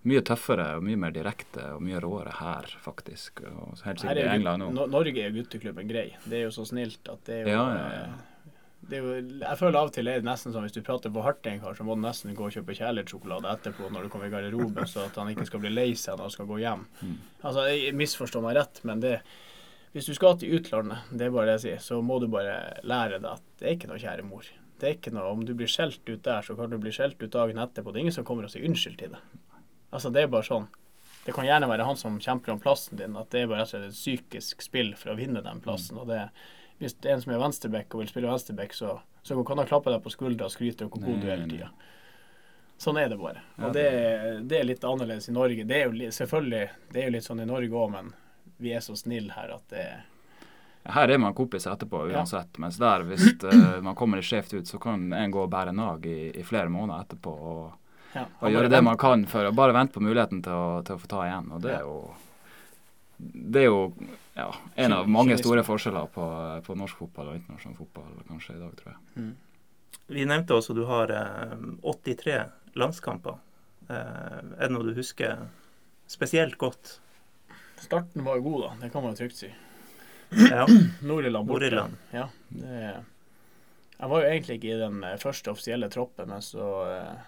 [0.06, 3.42] mye tøffere og mye mer direkte og mye råere her, faktisk.
[3.50, 4.90] Og helt sikkert i England òg.
[4.92, 6.14] Norge er gutteklubben grei.
[6.26, 8.06] Det er jo så snilt at det er jo, Ja, ja, ja.
[8.86, 11.14] Det er jo jeg føler av og til er det nesten sånn hvis du prater
[11.14, 14.06] på hardt til en kar, så må du nesten gå og kjøpe kjærlighetssjokolade etterpå når
[14.06, 16.50] du kommer i garderoben, så at han ikke skal bli lei seg når han skal
[16.52, 16.86] gå hjem.
[17.02, 17.16] Mm.
[17.42, 19.18] Altså, jeg misforstår meg rett, men det
[19.96, 22.82] hvis du skal til utlandet, det er bare det jeg sier, så må du bare
[22.84, 24.50] lære deg at det er ikke noe kjære mor.
[24.76, 27.22] Det er ikke noe, Om du blir skjelt ut der, så kan du bli skjelt
[27.22, 27.94] ut dagen etterpå.
[27.94, 29.38] Det er ingen som kommer og sier unnskyld til deg.
[29.96, 30.68] Altså, det er bare sånn.
[31.24, 33.96] Det kan gjerne være han som kjemper om plassen din, at det er bare et
[33.96, 36.02] psykisk spill for å vinne den plassen.
[36.02, 36.26] og det
[36.82, 39.70] hvis det er en som er venstreback og vil spille venstreback, så, så kan han
[39.70, 41.70] klappe deg på skuldra og skryte av hvor god du er hele tida.
[42.82, 43.40] Sånn er det bare.
[43.64, 43.86] Og det,
[44.52, 45.64] det, er litt annerledes i Norge.
[45.64, 48.12] Det er jo selvfølgelig det er jo litt sånn i Norge òg, men
[48.60, 49.86] vi er så snille her at det
[50.86, 52.62] her er man kompis etterpå uansett, ja.
[52.62, 55.74] mens der, hvis uh, man kommer litt skjevt ut, så kan en gå og bære
[55.74, 57.64] nag i, i flere måneder etterpå og,
[58.14, 58.28] ja.
[58.38, 61.02] og gjøre det man kan for å bare vente på muligheten til å, til å
[61.02, 61.50] få ta igjen.
[61.56, 61.98] Og det er jo
[63.18, 63.94] det er jo
[64.36, 66.26] ja, en av mange store forskjeller på,
[66.66, 69.02] på, norsk fotball og internasjonal fotball kanskje i dag, tror jeg.
[69.16, 69.34] Mm.
[70.16, 72.36] Vi nevnte også at du har eh, 83
[72.76, 73.40] landskamper.
[73.88, 75.48] Eh, er det noe du husker
[76.12, 76.98] spesielt godt?
[77.80, 78.74] Starten var jo god, da.
[78.84, 79.52] Det kan man jo trygt si.
[80.36, 80.68] Ja.
[81.08, 81.72] Nord-Irland borte.
[81.72, 82.84] Nord ja, det,
[83.96, 87.28] jeg var jo egentlig ikke i den eh, første offisielle troppen, men så eh,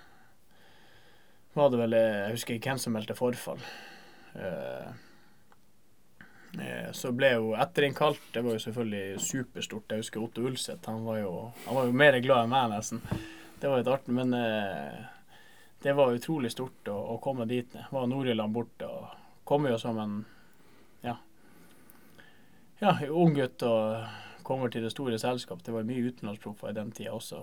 [1.56, 3.64] var det vel eh, Jeg husker ikke hvem som meldte forfall.
[3.64, 4.88] Eh, Eh,
[6.94, 8.22] så ble jo etterinnkalt.
[8.34, 9.92] Det var jo selvfølgelig superstort.
[9.92, 10.90] Jeg husker Otto Ulseth.
[10.90, 11.34] Han var jo,
[11.66, 13.02] han var jo mer glad enn meg, nesten.
[13.60, 14.16] Det var litt artig.
[14.18, 15.06] Men eh,
[15.84, 17.90] det var utrolig stort å, å komme dit ned.
[17.94, 19.14] Var Nord-Irland borte og
[19.48, 20.18] kom jo som en
[21.06, 21.16] ja,
[22.82, 25.64] ja ung gutt og kommer til det store selskap.
[25.64, 27.40] Det var mye utenlandsproffer i den tida også.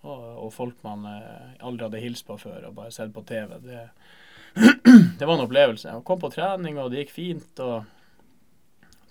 [0.00, 3.56] Og, og, folk man eh, aldri hadde hilst på før og bare sett på TV.
[3.64, 3.86] Det,
[5.18, 5.90] det var en opplevelse.
[5.90, 7.60] Jeg kom på trening, og det gikk fint.
[7.60, 7.99] og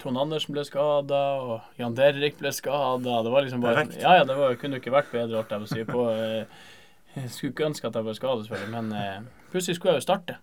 [0.01, 3.21] Trond Andersen ble skada, og Jan Derrik ble skada.
[3.25, 4.01] Det var liksom bare Perfekt.
[4.03, 5.85] Ja, ja, det var, kunne ikke vært bedre, alt jeg må si.
[5.87, 6.67] På, eh,
[7.15, 10.07] jeg skulle ikke ønske at jeg ble skadet, selvfølgelig, men eh, plutselig skulle jeg jo
[10.07, 10.37] starte.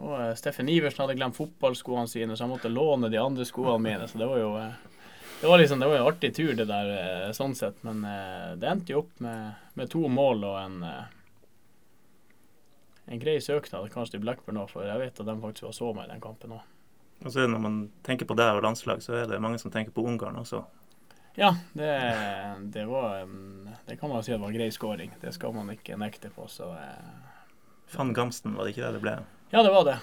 [0.00, 3.78] Og eh, Steffen Iversen hadde glemt fotballskoene sine, så jeg måtte låne de andre skoene
[3.84, 4.08] mine.
[4.08, 4.88] Så det var jo eh,
[5.40, 7.78] det var liksom, det var en artig tur, det der, eh, sånn sett.
[7.86, 8.04] Men
[8.60, 10.84] det endte jo opp med, med to mål og en
[13.10, 15.88] en grei søknad kanskje til Blackburn òg, for jeg vet at de faktisk var så
[15.96, 16.66] meg i den kampen òg.
[17.24, 19.92] Og så Når man tenker på deg og landslag, så er det mange som tenker
[19.92, 20.64] på Ungarn også.
[21.38, 21.90] Ja, det,
[22.74, 23.28] det var
[23.86, 25.12] Det kan man si at var grei scoring.
[25.20, 26.48] Det skal man ikke nekte på.
[26.48, 26.72] så...
[26.74, 27.28] Eh.
[27.96, 29.14] Van Gamsten, var det ikke det det ble?
[29.50, 29.96] Ja, det var det.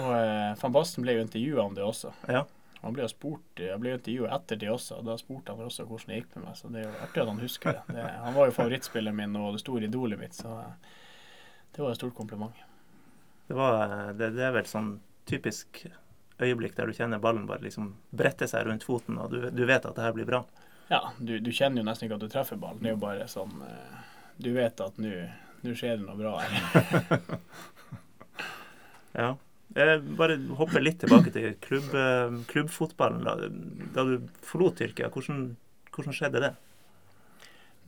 [0.00, 2.12] Og eh, Van Basten ble jo intervjua om det også.
[2.32, 2.46] Ja.
[2.80, 5.84] Han ble jo spurt, jeg ble intervjua etter det også, og da spurte han også
[5.88, 6.56] hvordan det gikk med meg.
[6.56, 7.96] Så det er jo artig at han husker det.
[7.98, 10.96] det han var jo favorittspilleren min og det store idolet mitt, så eh,
[11.76, 12.64] det var et stort kompliment.
[13.46, 14.94] Det, var, det, det er vel sånn
[15.28, 15.84] typisk
[16.42, 19.86] øyeblikk der du kjenner ballen bare liksom brette seg rundt foten, og du, du vet
[19.86, 20.42] at det her blir bra.
[20.88, 22.82] Ja, du, du, kjenner jo nesten ikke at du treffer ballen.
[22.82, 24.04] Det er jo bare sånn uh,
[24.38, 27.40] Du vet at nå skjer det noe bra her.
[29.22, 29.32] ja.
[29.76, 33.26] Jeg bare hopper litt tilbake til klubb, uh, klubbfotballen.
[33.26, 33.50] Da,
[33.96, 35.48] da, du forlot Tyrkia, hvordan,
[35.90, 36.52] hvordan, skjedde det?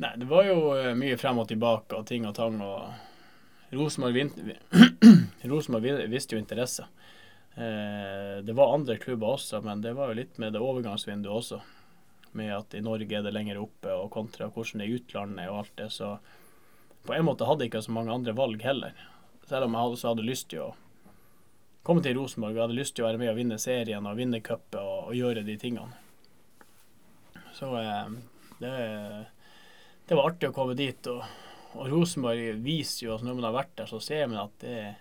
[0.03, 2.59] Nei, det var jo uh, mye frem og tilbake og ting og tang.
[2.65, 4.17] og Rosenborg
[6.11, 6.89] visste jo interesse.
[7.55, 11.61] Eh, det var andre klubber også, men det var jo litt med det overgangsvinduet også.
[12.39, 15.49] Med at i Norge er det lenger oppe, og kontra hvordan det er i utlandet
[15.51, 15.89] og alt det.
[15.95, 16.13] Så
[17.09, 19.01] på en måte hadde jeg ikke så mange andre valg heller.
[19.49, 20.75] Selv om jeg hadde, hadde lyst til å
[21.89, 24.43] komme til Rosenborg og hadde lyst til å være med og vinne serien og vinne
[24.45, 25.97] cupet og, og, gjøre de tingene.
[27.57, 28.11] Så eh,
[28.61, 28.73] det,
[30.05, 31.09] det, var artig å komme dit.
[31.09, 31.25] Og,
[31.75, 34.93] og Rosenborg viser jo når man har vært der, så ser man at det er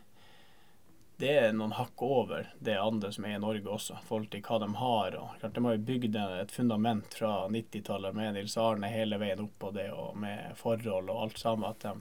[1.17, 4.43] det er noen hakk over det andre som er i Norge også, i forhold til
[4.45, 5.15] hva de har.
[5.17, 9.41] og klart De har jo bygd et fundament fra 90-tallet med Nils Arne hele veien
[9.41, 11.65] opp på det, og med forhold og alt sammen.
[11.71, 11.95] At de,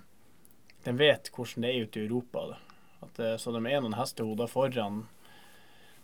[0.85, 2.45] de vet hvordan det er ute i Europa.
[3.01, 5.07] At, eh, så de er noen hestehoder foran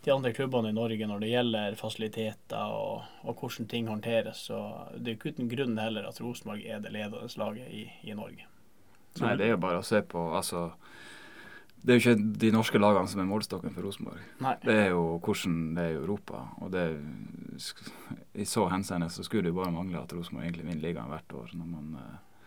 [0.04, 4.48] de andre klubbene i Norge når det gjelder fasiliteter og, og hvordan ting håndteres.
[4.48, 4.58] Så
[4.96, 8.48] det er ikke uten grunn heller at Rosenborg er det ledende laget i, i Norge.
[9.20, 10.70] Nei, det er jo bare å se på altså
[11.82, 14.20] det er jo ikke de norske lagene som er målstokken for Rosenborg.
[14.62, 16.44] Det er jo hvordan det er i Europa.
[16.62, 16.84] Og det,
[18.38, 21.34] I så henseende så skulle det jo bare mangle at Rosenborg egentlig vinner ligaen hvert
[21.40, 21.50] år.
[21.58, 22.46] Når man uh,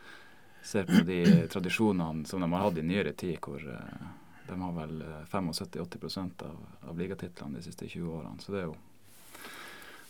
[0.63, 1.19] ser på de
[1.51, 4.07] tradisjonene som de har hatt i nyere tid, hvor uh,
[4.47, 8.39] de har vel 75-80% av, av ligatitlene de siste 20 årene.
[8.39, 8.77] Så det er jo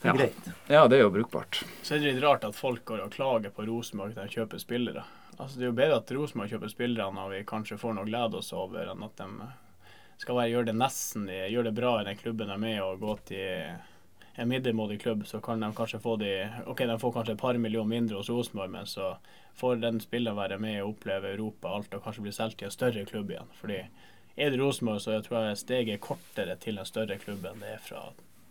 [0.05, 0.13] ja.
[0.13, 0.49] Greit.
[0.67, 1.63] Ja, det er jo brukbart.
[1.81, 4.61] Så er det litt rart at folk går og klager på Rosenborg når de kjøper
[4.61, 5.05] spillere.
[5.37, 8.09] Altså, det er jo bedre at Rosenborg kjøper spillere når vi kanskje får noe å
[8.09, 9.49] glede oss over, enn at de
[10.21, 13.03] skal være, gjøre det nesten gjøre det bra i den klubben de er med, og
[13.03, 13.75] gå til
[14.35, 16.31] en middelmådig klubb, så kan de kanskje få de
[16.65, 19.15] Ok, de får kanskje et par millioner mindre hos Rosenborg, men så
[19.55, 22.75] får den spilleren være med og oppleve Europa alt, og kanskje bli solgt til en
[22.75, 23.51] større klubb igjen.
[23.59, 23.79] Fordi
[24.35, 27.63] er det Rosenborg, så jeg tror jeg steget er kortere til en større klubb enn
[27.63, 28.09] det er fra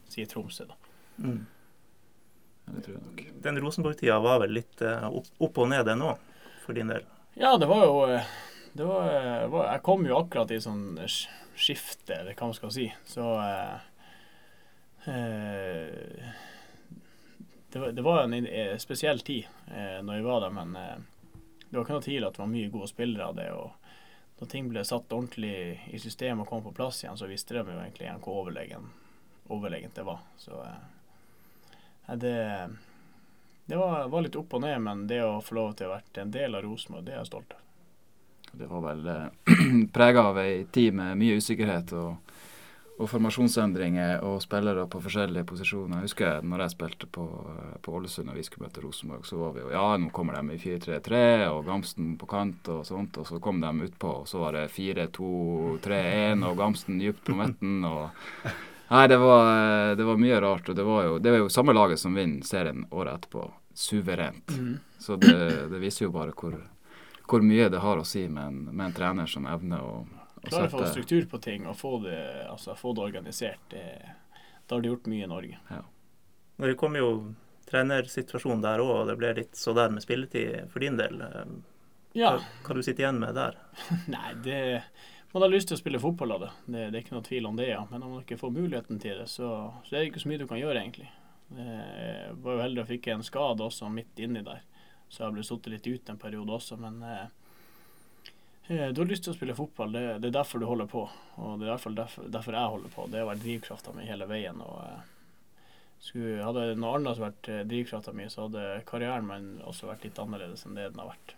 [0.09, 0.79] si Tromsø, da.
[1.18, 1.42] Mm.
[2.64, 3.25] Ja, det tror jeg nok.
[3.44, 6.23] Den Rosenborg-tida var vel litt eh, opp, opp og ned, den òg,
[6.64, 7.05] for din del?
[7.38, 8.33] Ja, det var jo eh,
[8.74, 12.57] det var, eh, var, Jeg kom jo akkurat i sånn sk- skifte, eller hva man
[12.57, 12.88] skal si.
[13.07, 13.74] Så eh,
[15.07, 16.33] eh,
[17.72, 18.48] det, var, det var en
[18.81, 22.42] spesiell tid eh, når vi var der, men det var ikke noe tvil at det
[22.44, 23.48] var mye gode spillere av det.
[23.53, 25.55] og Når ting ble satt ordentlig
[25.90, 28.90] i system og kom på plass igjen, så visste de jo egentlig igjen hvor overlegen,
[29.50, 30.20] overlegent det var.
[30.38, 30.61] Så
[32.20, 32.37] det
[33.66, 36.24] det var, var litt opp og ned, men det å få lov til å være
[36.24, 37.62] en del av Rosenborg, det er jeg stolt av.
[38.55, 39.55] Det var vel eh,
[39.96, 42.35] prega av ei tid med mye usikkerhet og,
[42.94, 45.96] og formasjonsendringer og spillere på forskjellige posisjoner.
[45.96, 47.24] Jeg husker når jeg spilte på,
[47.55, 50.37] eh, på Ålesund og vi skulle møte Rosenborg, så var vi jo Ja, nå kommer
[50.38, 54.31] de i 4-3-3 og Gamsten på kant og sånt, og så kom de utpå, og
[54.31, 58.12] så var det 4-2-3-1 og Gamsten dypt på midten og
[58.94, 60.68] Nei, det var, det var mye rart.
[60.70, 63.48] Og det var jo, det var jo samme laget som vinner serien året etterpå.
[63.74, 64.52] Suverent.
[64.98, 65.35] Så det,
[65.72, 66.54] det viser jo bare hvor,
[67.26, 70.44] hvor mye det har å si med en, med en trener som evner å, å
[70.46, 73.83] Klare å få struktur på ting og få det, altså, få det organisert, det,
[74.68, 75.59] da har de gjort mye i Norge.
[76.62, 77.09] Når det kom jo
[77.66, 81.18] trenersituasjonen der òg, og det ble litt så der med spilletid for din del.
[82.14, 82.37] Ja.
[82.37, 83.59] Hva, hva du sitter igjen med der?
[84.14, 84.61] Nei, det
[85.35, 86.49] Man har lyst til å spille fotball av det.
[86.70, 86.83] det.
[86.92, 87.81] Det er ikke noe tvil om det, ja.
[87.90, 89.49] Men om man ikke får muligheten til det, så,
[89.83, 91.09] så er det ikke så mye du kan gjøre, egentlig.
[91.59, 94.62] Jeg var jo heldig og fikk en skade også midt inni der,
[95.11, 97.27] så jeg ble sittet litt ute en periode også, men eh,
[98.70, 99.92] eh, du har lyst til å spille fotball.
[99.94, 101.05] Det, det er derfor du holder på,
[101.37, 103.11] og det er i derfor, derfor jeg holder på.
[103.11, 104.62] Det har vært drivkrafta mi hele veien.
[104.64, 105.62] og eh,
[105.99, 110.23] skulle, Hadde noe annet vært eh, drivkrafta mi, så hadde karrieren min også vært litt
[110.23, 111.37] annerledes enn det den har vært.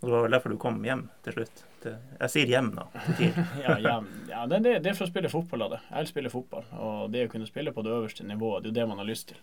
[0.00, 1.62] Og det var vel derfor du kom hjem til slutt?
[1.86, 2.72] Jeg sier hjem,
[3.18, 3.36] TIL.
[3.64, 4.08] ja, hjem.
[4.28, 5.80] ja det, det, er for å spille fotball Da.
[5.88, 6.66] Jeg vil spille fotball.
[6.82, 9.08] Og det å kunne spille på det øverste nivået, det er jo det man har
[9.08, 9.38] lyst til.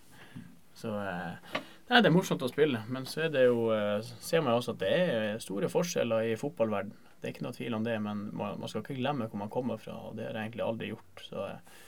[0.78, 4.44] Så eh, Nei, det er morsomt å spille, men så er det jo, eh, ser
[4.44, 6.94] man jo også at det er store forskjeller i fotballverden.
[7.20, 9.52] Det er ikke noe tvil om det, men man, man skal ikke glemme hvor man
[9.52, 11.26] kommer fra, og det har jeg egentlig aldri gjort.
[11.28, 11.82] Så eh,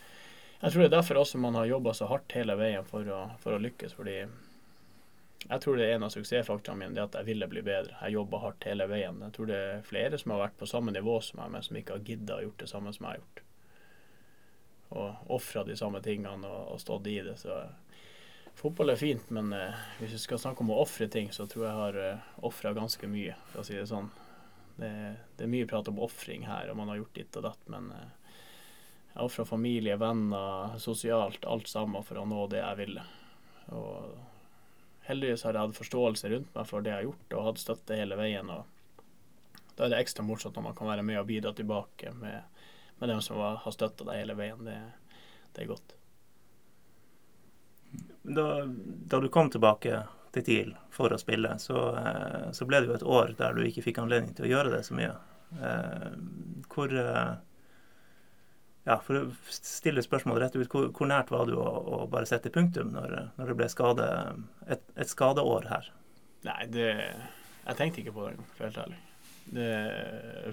[0.62, 3.21] jeg tror det er derfor også man har jobba så hardt hele veien for å,
[3.41, 4.19] for å lykkes, fordi
[5.45, 7.93] jeg tror det er en av suksessfaktorene mine, det at jeg ville bli bedre.
[8.01, 9.19] Jeg jobba hardt hele veien.
[9.27, 11.77] Jeg tror det er flere som har vært på samme nivå som meg, men som
[11.77, 13.41] ikke har gidda å gjort det samme som jeg har gjort.
[14.95, 17.38] Og ofra de samme tingene og, og stått i det.
[17.38, 17.60] Så
[18.58, 21.67] fotball er fint, men eh, hvis vi skal snakke om å ofre ting, så tror
[21.67, 24.10] jeg jeg har eh, ofra ganske mye, for å si det sånn.
[24.75, 24.91] Det,
[25.38, 27.93] det er mye prat om ofring her, og man har gjort ditt og datt, men
[27.93, 28.39] eh,
[29.15, 33.05] jeg ofra familie, venner, sosialt, alt sammen for å nå det jeg ville.
[33.77, 34.34] Og
[35.06, 38.00] heldigvis har jeg hatt forståelse rundt meg for det jeg har gjort, og hatt støtte
[38.00, 38.50] hele veien.
[38.50, 38.65] og
[39.76, 42.65] Da er det ekstra morsomt når man kan være med og bidra tilbake med,
[43.00, 44.65] med dem som har, støtta deg hele veien.
[44.65, 44.80] Det,
[45.54, 45.96] det er godt.
[48.26, 48.48] Da,
[49.12, 50.02] da du kom tilbake
[50.36, 53.63] til TIL for å spille, så, eh, så ble det jo et år der du
[53.63, 55.13] ikke fikk anledning til å gjøre det så mye.
[55.62, 56.10] Eh,
[56.72, 57.36] hvor eh,
[58.86, 62.30] Ja, for å stille spørsmålet rett ut, hvor, hvor nært var du å, å bare
[62.30, 64.08] sette punktum når, når det ble skade,
[64.69, 65.89] et, et skadeår her?
[66.45, 69.00] Nei, det Jeg tenkte ikke på det engang, for helt ærlig.
[69.56, 69.69] Det,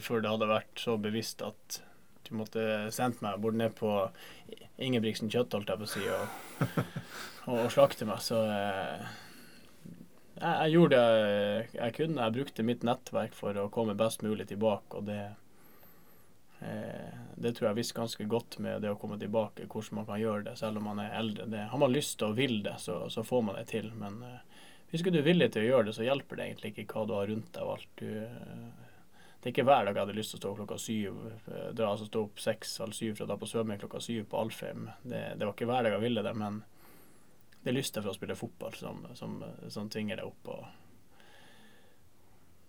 [0.04, 1.82] før det hadde vært så bevisst at
[2.24, 2.62] du måtte
[2.94, 3.90] sendt meg bort ned på
[4.80, 6.64] Ingebrigtsen kjøtt, holdt jeg på å si, og,
[7.50, 9.04] og, og slakte meg, så eh,
[10.38, 12.24] jeg, jeg gjorde det jeg, jeg kunne.
[12.24, 15.20] Jeg brukte mitt nettverk for å komme best mulig tilbake, og det
[17.42, 20.44] det tror jeg visste ganske godt med det å komme tilbake, hvordan man kan gjøre
[20.46, 21.48] det selv om man er eldre.
[21.50, 23.88] Det, har man lyst til og vil det, så, så får man det til.
[23.98, 26.72] Men eh, hvis ikke du er villig til å gjøre det, så hjelper det egentlig
[26.72, 27.88] ikke hva du har rundt deg og alt.
[27.98, 28.92] Du, eh,
[29.42, 31.88] det er ikke hver dag jeg hadde lyst til å stå klokka syv, eh, dra,
[31.90, 34.86] altså stå opp seks halv syv for å dra på svømming klokka syv på Alfheim.
[35.02, 36.62] Det, det var ikke hver dag jeg ville det, men
[37.62, 40.54] det er lysten for å spille fotball som, som, som tvinger deg opp.
[40.54, 40.81] og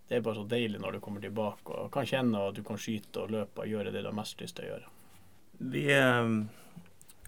[0.08, 2.80] det er bare så deilig når du kommer tilbake og kan kjenne at du kan
[2.80, 4.92] skyte og løpe og gjøre det du har mest lyst til å gjøre.
[5.74, 6.34] Vi eh,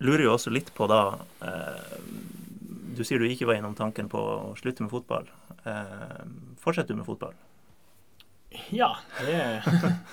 [0.03, 1.01] lurer jo også litt på da
[1.45, 1.97] eh,
[2.97, 5.29] Du sier du ikke var innom tanken på å slutte med fotball.
[5.63, 6.21] Eh,
[6.61, 7.35] fortsetter du med fotball?
[8.71, 9.61] Ja, det,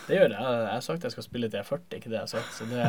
[0.08, 0.40] det gjør jeg.
[0.40, 2.52] Jeg har sagt jeg skal spille til jeg er 40, ikke det jeg har sagt.
[2.56, 2.82] Så det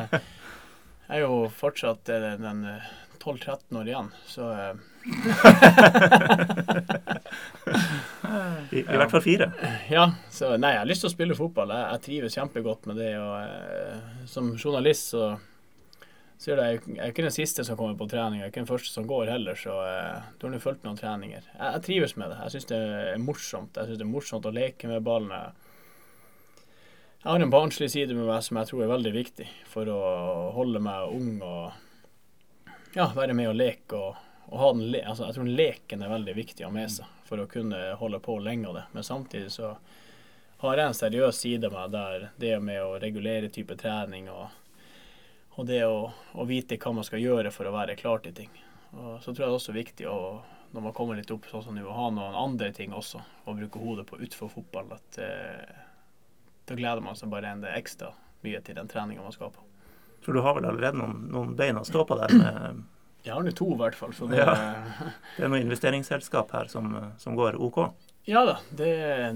[1.13, 2.91] er jo fortsatt eh, den eh,
[3.23, 4.73] 12-13 år igjen, så eh,
[8.73, 9.49] I, i hvert fall fire.
[9.91, 11.73] Ja, så nei, jeg har lyst til å spille fotball.
[11.73, 13.11] Jeg, jeg trives kjempegodt med det.
[13.21, 15.33] Og eh, som journalist så
[16.43, 18.63] sier det, jeg, jeg er ikke den siste som kommer på trening, jeg er ikke
[18.63, 21.45] den første som går heller, så eh, du har nå fulgt noen treninger.
[21.45, 22.39] Jeg, jeg trives med det.
[22.41, 22.81] Jeg syns det
[23.13, 23.77] er morsomt.
[23.77, 25.39] Jeg syns det er morsomt å leke med ballene.
[25.39, 25.69] Jeg,
[27.23, 29.99] jeg har en barnslig side med meg som jeg tror er veldig viktig for å
[30.57, 34.17] holde meg ung og ja, være med og leke og,
[34.49, 37.12] og ha den le altså, Jeg tror leken er veldig viktig å ha med seg
[37.25, 38.83] for å kunne holde på lenge av det.
[38.91, 39.75] Men samtidig så
[40.63, 44.47] har jeg en seriøs side med der det med å regulere type trening og,
[45.57, 48.53] og det å, å, vite hva man skal gjøre for å være klar til ting.
[48.93, 50.19] Og så tror jeg det er også viktig å,
[50.71, 53.81] når man kommer litt opp sånn som nå, ha noen andre ting også å bruke
[53.81, 54.95] hodet på utenfor fotball.
[54.95, 55.83] At eh,
[56.69, 58.13] da gleder man seg bare en ekstra
[58.43, 59.67] mye til den treninga man skal på.
[60.23, 62.35] For du har vel allerede noen, noen bein å stå på der?
[62.39, 62.83] med...
[63.23, 64.13] Jeg har nå to, i hvert fall.
[64.15, 64.53] Så det, ja.
[65.37, 66.89] det er noe investeringsselskap her som,
[67.21, 67.85] som går OK?
[68.27, 68.89] Ja da, det,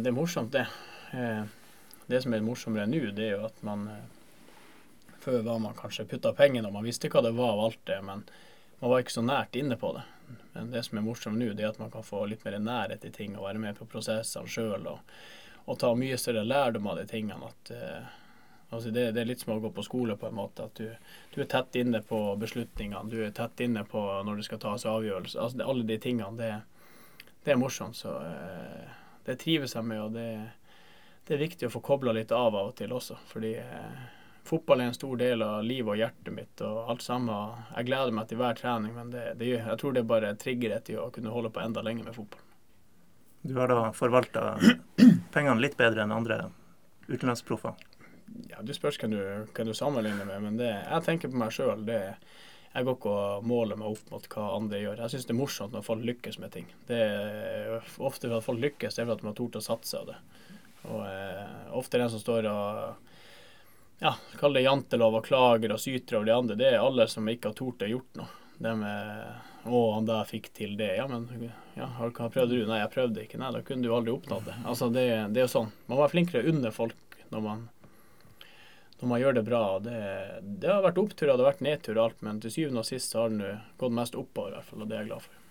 [0.03, 0.67] det, er morsomt, det.
[1.11, 1.43] Eh,
[2.07, 4.05] det som er morsommere nå, det er jo at man eh,
[5.23, 7.97] Før var man kanskje putta pengene, og man visste hva det var av alt det,
[7.99, 8.21] men
[8.79, 10.05] man var ikke så nært inne på det.
[10.53, 13.03] Men det som er morsomt nå, det er at man kan få litt mer nærhet
[13.03, 15.17] i ting og være med på prosessene sjøl og,
[15.65, 17.51] og, ta mye større lærdom av de tingene.
[17.51, 18.15] at eh,
[18.70, 20.68] Altså det, det, er litt som å gå på skole, på en måte.
[20.68, 20.89] At du,
[21.34, 23.07] du, er tett inne på beslutningene.
[23.11, 25.39] Du er tett inne på når det skal tas avgjørelser.
[25.39, 26.36] Altså det, alle de tingene.
[26.36, 27.95] Det, det er morsomt.
[27.95, 28.91] Så eh,
[29.28, 30.03] det trives jeg med.
[30.03, 30.28] Og det,
[31.24, 33.22] det, er viktig å få kobla litt av av og til også.
[33.32, 34.03] Fordi eh,
[34.47, 36.68] fotball er en stor del av livet og hjertet mitt.
[36.68, 37.63] Og alt sammen.
[37.72, 41.09] Jeg gleder meg til hver trening, men jeg tror det er bare trigger til å
[41.15, 42.43] kunne holde på enda lenger med fotball.
[43.47, 44.57] Du har da forvalta
[45.32, 46.49] pengene litt bedre enn andre
[47.07, 47.78] utenlandsproffer?
[48.51, 49.21] Ja, Du spørs hvem du,
[49.55, 51.86] du sammenligner med, men det, jeg tenker på meg sjøl.
[51.88, 55.01] Jeg går ikke og måler meg opp mot hva andre gjør.
[55.01, 56.67] Jeg syns det er morsomt når folk lykkes med ting.
[56.89, 60.11] Det er Ofte at folk lykkes, det er fordi de har tort å satse av
[60.11, 60.17] det.
[60.88, 63.07] Og eh, Ofte den som står og
[64.03, 67.25] ja, kaller det jantelov og klager og syter over de andre, det er alle som
[67.32, 68.43] ikke har tort å gjort noe.
[68.57, 69.23] Det med
[69.67, 70.95] 'Å, han der fikk til det'.
[70.97, 71.28] Ja, men
[71.75, 72.65] ja, hva prøvde du?
[72.65, 73.39] Nei, jeg prøvde ikke.
[73.41, 74.55] Nei, da kunne du aldri oppnådd det.
[74.65, 75.03] Altså, det,
[75.34, 75.73] det er jo sånn.
[75.88, 77.65] Man må være flinkere å unne folk når man
[78.99, 79.63] når man gjør det bra.
[79.79, 79.97] Det,
[80.41, 83.13] det har vært opptur og det har vært nedtur alt, men til syvende og sist
[83.17, 85.43] har den gått mest oppover, i hvert fall, og det er jeg glad for.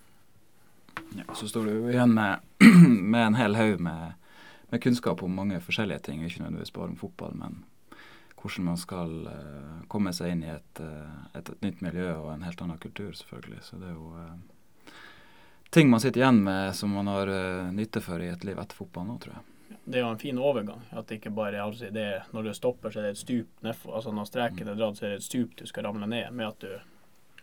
[1.15, 2.43] Ja, så står du igjen med,
[3.13, 4.13] med en hel haug med,
[4.69, 7.63] med, kunnskap om mange forskjellige ting, ikke nødvendigvis bare om fotball, men
[8.37, 12.31] hvordan man skal uh, komme seg inn i et, uh, et, et, nytt miljø og
[12.33, 13.63] en helt annen kultur, selvfølgelig.
[13.65, 14.93] Så det er jo uh,
[15.73, 17.31] ting man sitter igjen med som man har
[17.73, 20.39] nytte for i et liv etter fotball nå, tror jeg det er jo en fin
[20.39, 20.81] overgang.
[20.91, 23.95] At det ikke bare altså det, Når du stopper, så er det et stup nedfor.
[23.95, 26.31] Altså når streken er dratt, så er det et stup du skal ramle ned.
[26.31, 26.79] Med at du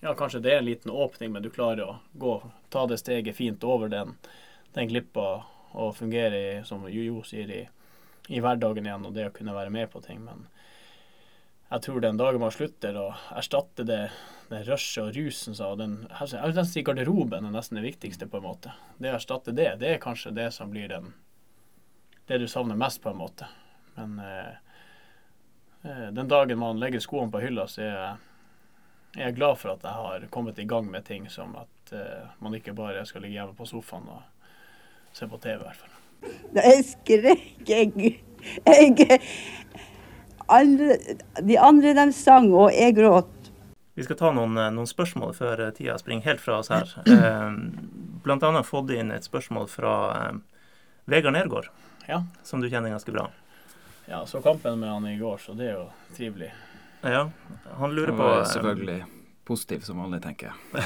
[0.01, 2.35] Ja, kanskje det er en liten åpning, men du klarer å gå,
[2.69, 4.19] ta det steget fint over den,
[4.75, 7.63] den glippa og fungere i, som Jojo sier, i,
[8.29, 10.21] i hverdagen igjen, og det å kunne være med på ting.
[10.27, 10.45] Men
[11.71, 14.03] jeg tror den dagen man slutter å erstatte det,
[14.51, 18.43] den rushet og rusen og den, Jeg vil si garderoben er nesten det viktigste, på
[18.43, 18.75] en måte.
[18.99, 21.15] Det å erstatte det, det er kanskje det som blir den
[22.27, 23.49] det du savner mest, på en måte.
[23.95, 24.53] Men eh,
[25.83, 28.15] eh, den dagen man legger skoene på hylla, så er jeg,
[29.17, 32.31] er jeg, glad for at jeg har kommet i gang med ting som at eh,
[32.41, 34.23] man ikke bare skal ligge hjemme på sofaen og
[35.15, 36.01] se på TV, i hvert fall.
[36.57, 38.17] Jeg skrek, jeg,
[38.65, 39.21] jeg
[40.49, 40.97] andre,
[41.43, 43.31] De andre de sang, og jeg gråt.
[43.95, 46.97] Vi skal ta noen, eh, noen, spørsmål før eh, tida springer helt fra oss her.
[48.25, 49.95] Eh, annet fått inn et spørsmål fra
[51.13, 51.67] Vegard Nergård
[52.09, 52.25] ja.
[52.43, 53.29] som du kjenner ganske bra.
[54.07, 56.53] Ja, så kampen med han i går, så det er jo trivelig.
[57.05, 57.31] Ja,
[57.77, 59.05] han lurer på eh, Selvfølgelig
[59.45, 60.85] positiv som vanlig, tenker jeg.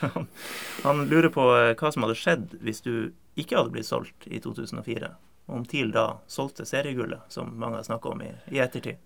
[0.00, 0.26] han,
[0.84, 2.94] han lurer på eh, hva som hadde skjedd hvis du
[3.40, 5.12] ikke hadde blitt solgt i 2004.
[5.50, 9.00] Om TIL da solgte seriegullet, som mange har snakka om i, i, ettertid.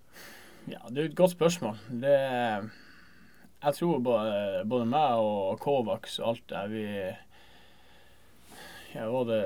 [0.69, 1.79] Ja, det er et godt spørsmål.
[2.03, 2.15] Det,
[3.63, 6.85] jeg tror både, både meg og Kovacs og alt det vi
[8.95, 9.39] ja, både,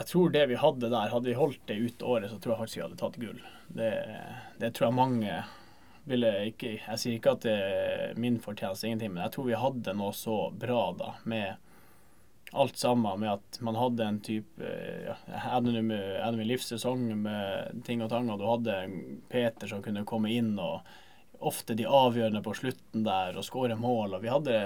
[0.00, 2.60] jeg tror det vi hadde der, hadde vi holdt det ut året, så tror jeg
[2.62, 3.40] faktisk vi hadde tatt gull.
[3.68, 3.90] Det,
[4.62, 5.40] det tror jeg mange
[6.08, 9.58] ville ikke Jeg sier ikke at det er min fortjeneste, ingenting, men jeg tror vi
[9.60, 11.68] hadde noe så bra da, med
[12.56, 14.72] alt sammen, med at man hadde en type
[15.04, 18.80] ja, hadde med livssesong med ting og tang, og du hadde
[19.30, 20.80] Peter som kunne komme inn og
[21.40, 24.16] ofte de avgjørende på slutten der og skåre mål.
[24.16, 24.56] og vi hadde,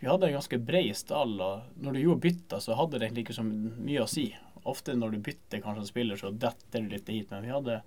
[0.00, 1.38] vi hadde en ganske bred stall.
[1.40, 4.26] og Når du gjorde bytter, så hadde det egentlig ikke så mye å si
[4.68, 7.30] ofte når du bytter kanskje en spiller, så detter du litt hit.
[7.30, 7.78] Men vi hadde,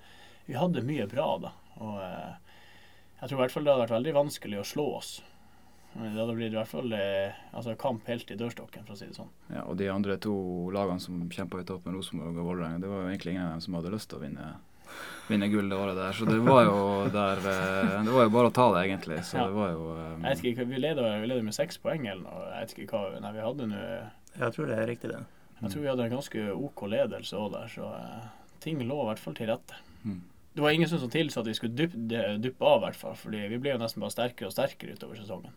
[0.46, 1.52] vi hadde mye bra da.
[1.82, 2.56] Og eh,
[3.22, 5.12] jeg tror i hvert fall det hadde vært veldig vanskelig å slå oss.
[5.94, 9.10] Det hadde blitt i hvert fall eh, altså kamp helt i dørstokken, for å si
[9.10, 9.32] det sånn.
[9.52, 10.34] Ja, Og de andre to
[10.72, 13.66] lagene som kjempa i toppen, Rosenborg og Vålerenga, det var jo egentlig ingen av dem
[13.66, 14.48] som hadde lyst til å vinne,
[15.28, 16.16] vinne gull det året der.
[16.16, 16.80] Så det var jo
[17.12, 19.20] der eh, Det var jo bare å ta det, egentlig.
[19.28, 19.50] Så ja.
[19.50, 20.24] det var jo um...
[20.24, 22.48] Jeg vet ikke, vi leder med seks poeng eller noe.
[22.48, 23.84] Jeg vet ikke hva Nei, vi hadde nå
[24.40, 25.22] Jeg tror det er riktig, det.
[25.62, 28.28] Jeg tror vi hadde en ganske OK ledelse òg der, så eh,
[28.64, 29.78] ting lå i hvert fall til rette.
[30.04, 30.22] Mm.
[30.54, 31.98] Det var ingen som tilsa at vi skulle duppe,
[32.44, 33.16] duppe av, i hvert fall.
[33.16, 35.54] fordi vi ble jo nesten bare sterkere og sterkere utover sesongen.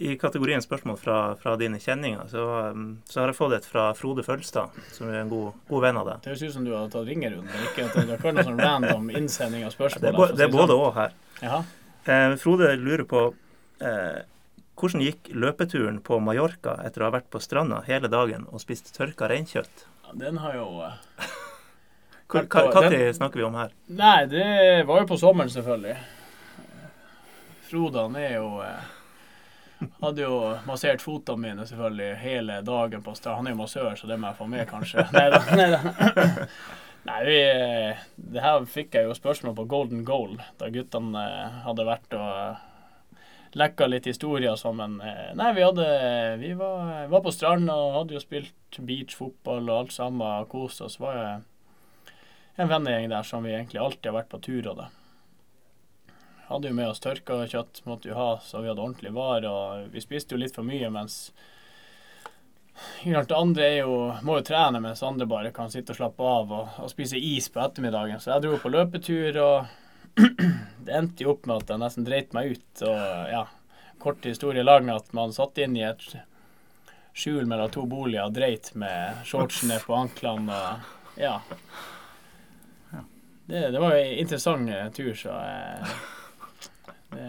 [0.00, 3.90] I kategorien spørsmål fra, fra dine kjenninger, så, um, så har jeg fått et fra
[3.94, 6.22] Frode Følstad, som er en god, god venn av deg.
[6.24, 7.66] Det høres ut som du har tatt ringerunden.
[7.68, 10.00] Ikke at det er noe sånn random innsending av spørsmål.
[10.06, 10.56] Det er, bo- det er sånn.
[10.56, 11.14] både og her.
[12.08, 13.22] Eh, Frode lurer på
[13.84, 14.22] eh,
[14.80, 18.92] hvordan gikk løpeturen på Mallorca etter å ha vært på stranda hele dagen og spist
[18.96, 19.84] tørka reinkjøtt?
[20.06, 20.94] Ja, Den har jo eh,
[22.30, 23.74] når snakker vi om her?
[23.86, 24.46] Nei, det
[24.86, 25.96] var jo på sommeren, selvfølgelig.
[27.70, 28.88] Frodan er jo eh,
[30.02, 30.34] Hadde jo
[30.68, 33.38] massert fotene mine selvfølgelig hele dagen på stranda.
[33.38, 35.06] Han er jo massør, så det må jeg få med, kanskje.
[35.16, 35.80] Nei neida.
[37.08, 37.20] Nei.
[37.24, 38.02] Vi, eh,
[38.34, 41.24] det her fikk jeg jo spørsmål på Golden Goal, da guttene
[41.64, 42.66] hadde vært og
[43.58, 45.00] lekka litt historier sammen.
[45.00, 45.86] Eh, Nei, vi hadde
[46.40, 50.82] Vi var, var på stranda og hadde jo spilt beachfotball og alt sammen, og kost
[50.86, 51.00] oss.
[51.02, 51.20] Var
[52.56, 54.82] en vennegjeng der som vi egentlig alltid har vært på tur av.
[56.50, 59.92] Hadde jo med oss tørka kjøtt, måtte jo ha, så vi hadde ordentlig var, og
[59.94, 61.30] vi spiste jo litt for mye mens
[63.04, 63.94] ikke andre jo,
[64.24, 67.50] må jo trene mens andre bare kan sitte og slappe av og, og spise is
[67.52, 68.20] på ettermiddagen.
[68.20, 69.68] Så jeg dro på løpetur, og
[70.86, 72.84] det endte jo opp med at jeg nesten dreit meg ut.
[72.86, 73.44] Og ja,
[74.02, 76.08] kort historie lang at man satt inn i et
[77.12, 81.40] skjul mellom to boliger og dreit med shortsen ned på anklene og ja.
[83.50, 85.88] Det, det var jo en interessant eh, tur, så jeg,
[87.10, 87.24] det,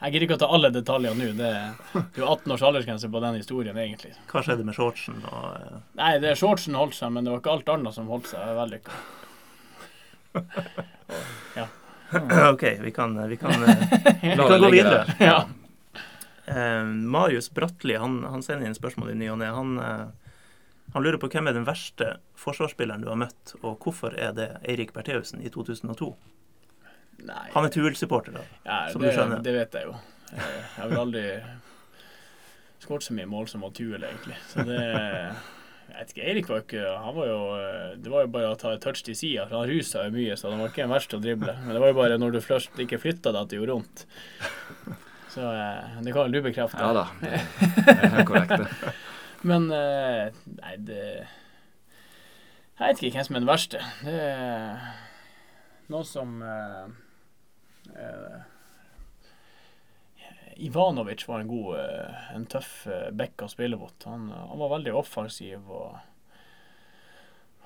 [0.00, 1.34] jeg gidder ikke å ta alle detaljene nå.
[1.36, 1.50] Det,
[1.92, 4.14] det er jo 18 års aldersgrense på den historien, egentlig.
[4.32, 5.20] Hva skjedde med shortsen?
[5.28, 8.32] Og, eh, Nei, det shortsen holdt seg, men det var ikke alt annet som holdt
[8.32, 9.02] seg vellykka.
[12.52, 13.76] OK, vi kan, vi kan, eh,
[14.22, 15.04] vi kan gå videre.
[15.18, 15.48] Ja.
[16.48, 16.84] Uh,
[17.16, 19.50] Marius Bratli han, han sender inn spørsmål i ny og ne.
[19.54, 20.32] Han, uh,
[20.94, 24.50] han lurer på hvem er den verste forsvarsspilleren du har møtt, og hvorfor er det
[24.66, 26.10] Eirik Bertheussen i 2002?
[27.28, 28.44] Nei, Han er Tuel-supporter, da.
[28.64, 29.42] ja, som du det, skjønner.
[29.44, 29.96] det vet jeg jo.
[30.30, 31.24] Jeg har vel aldri
[32.80, 34.38] skåret så mye mål som Tuel, egentlig.
[34.48, 34.80] Så det
[36.00, 38.56] Jeg vet ikke, Eirik var ikke Han var jo eh, Det var jo bare å
[38.56, 40.94] ta et touch til sida, for han rusa jo mye, så han var ikke den
[40.94, 41.52] verste å drible.
[41.60, 44.06] Men det var jo bare når du først ikke flytta deg at det gjorde vondt.
[45.34, 46.80] Så eh, det kan vel du bekrefte?
[46.80, 48.94] Ja da, det er korrekt, det.
[49.46, 53.84] Men eh, Nei, det Jeg vet ikke hvem som er den verste.
[54.00, 54.88] Det er
[55.92, 56.88] noen som eh,
[60.66, 64.06] Ivanovic var en god, eh, en tøff eh, back å spille mot.
[64.06, 65.98] Han, han var veldig offensiv og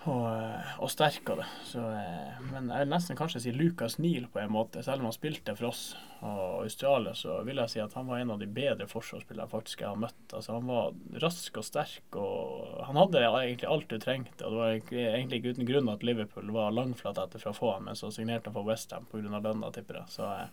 [0.05, 1.47] og, eh, og sterk av det.
[1.64, 4.82] Så, eh, men jeg vil nesten kanskje si Lucas Neal på en måte.
[4.84, 5.84] Selv om han spilte for oss
[6.24, 9.84] og Australia, så vil jeg si at han var en av de bedre forsvarsspillerne faktisk
[9.84, 10.26] jeg har møtt.
[10.32, 10.92] Altså, han var
[11.24, 14.45] rask og sterk, og han hadde egentlig alt du trengte.
[14.45, 17.72] og Det var egentlig- ikke uten grunn at Liverpool var langflat etter for å få
[17.74, 19.40] ham, men så signerte han for Westham pga.
[19.40, 20.07] lønna, tipper jeg.
[20.09, 20.47] Så eh,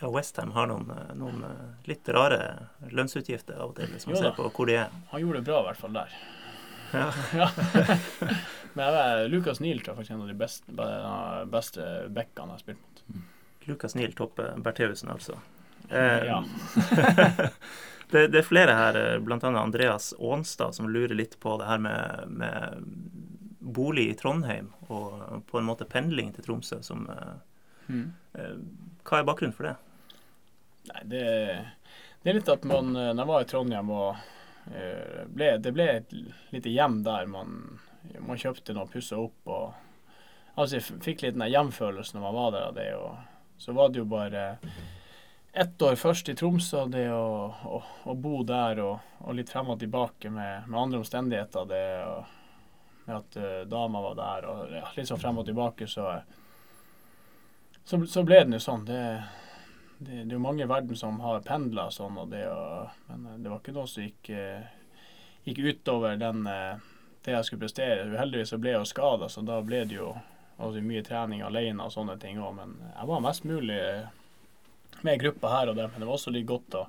[0.00, 2.38] Ja, Westham har noen, eh, noen eh, litt rare
[2.90, 4.88] lønnsutgifter av og til, hvis man ser på hvor de er.
[5.12, 6.16] han gjorde det bra i hvert fall der.
[6.94, 7.08] Ja.
[7.40, 7.48] Ja.
[8.74, 12.52] men vet, Lucas Neal tror jeg faktisk er en av de beste, be- beste backene
[12.52, 13.22] jeg har spilt mot.
[13.66, 15.38] Lucas Neal topper Bertheussen, altså.
[15.88, 16.42] Eh, Ja.
[18.10, 19.38] det, det er flere her, eh, bl.a.
[19.62, 22.84] Andreas Aanstad, som lurer litt på det her med, med
[23.74, 26.82] bolig i Trondheim og på en måte pendling til Tromsø.
[26.84, 27.08] Som,
[27.84, 28.14] Mm.
[28.40, 28.52] eh,
[29.04, 29.74] hva er bakgrunnen for det?
[30.90, 31.24] Nei, det,
[32.22, 34.10] det er litt at man eh, Når jeg var i Trondheim og
[34.72, 36.12] eh, ble, Det ble et
[36.52, 37.78] lite hjem der man,
[38.18, 39.72] man kjøpte noe, pussa opp og
[40.54, 42.74] Altså, jeg fikk litt den hjemfølelse når man var der.
[42.76, 43.16] det, og
[43.58, 44.44] Så var det jo bare
[45.50, 47.80] ett år først i Tromsø, det å, å,
[48.10, 51.66] å bo der og, og litt frem og tilbake med, med andre omstendigheter.
[51.70, 52.38] Det og,
[53.04, 56.08] med at uh, dama var der og ja, litt sånn frem og tilbake, så
[57.84, 58.86] så, så ble den jo sånn.
[58.88, 59.00] Det,
[59.98, 63.26] det, det er jo mange i verden som har pendla sånn, og det, og, men
[63.32, 65.00] eh, det var ikke noe som gikk, eh,
[65.48, 66.90] gikk utover den, eh,
[67.24, 68.08] det jeg skulle prestere.
[68.12, 70.14] Uheldigvis så ble jeg jo skada, så da ble det jo
[70.56, 72.56] altså, mye trening alene og sånne ting òg.
[72.58, 73.80] Men jeg var mest mulig
[75.04, 75.92] med gruppa her og der.
[75.92, 76.86] Men det var også litt godt å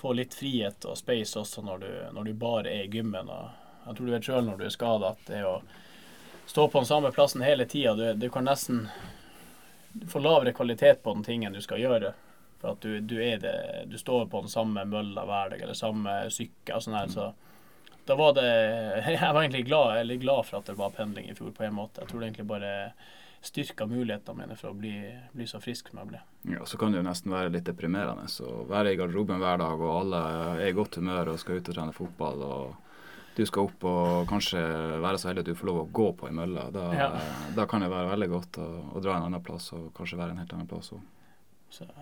[0.00, 3.28] få litt frihet og space også når du, når du bare er i gymmen.
[3.28, 5.56] Og jeg tror du vet sjøl når du er skada at det å
[6.50, 8.86] stå på den samme plassen hele tida, du, du kan nesten
[9.92, 12.12] du får lavere kvalitet på den tingen du skal gjøre.
[12.60, 16.16] For at du, du det Du står på den samme mølla hver dag, eller samme
[16.30, 17.30] sykkel sånn her, så
[18.06, 18.50] da var det
[19.16, 22.02] Jeg var egentlig glad, glad for at det var pendling i fjor, på en måte.
[22.02, 22.74] Jeg tror det egentlig bare
[23.40, 24.94] styrka mulighetene mine for å bli,
[25.32, 26.18] bli så frisk som jeg ble.
[26.52, 29.80] Ja, så kan det jo nesten være litt deprimerende å være i garderoben hver dag,
[29.80, 30.20] og alle
[30.58, 32.44] er i godt humør og skal ut og trene fotball.
[32.44, 32.89] og
[33.36, 34.60] du skal opp og kanskje
[35.00, 36.66] være så heldig at du får lov å gå på ei mølle.
[36.74, 37.06] Da, Ja.
[37.56, 38.66] da kan det være veldig godt å,
[38.96, 41.00] å dra en annen plass og kanskje være en helt annen plass òg.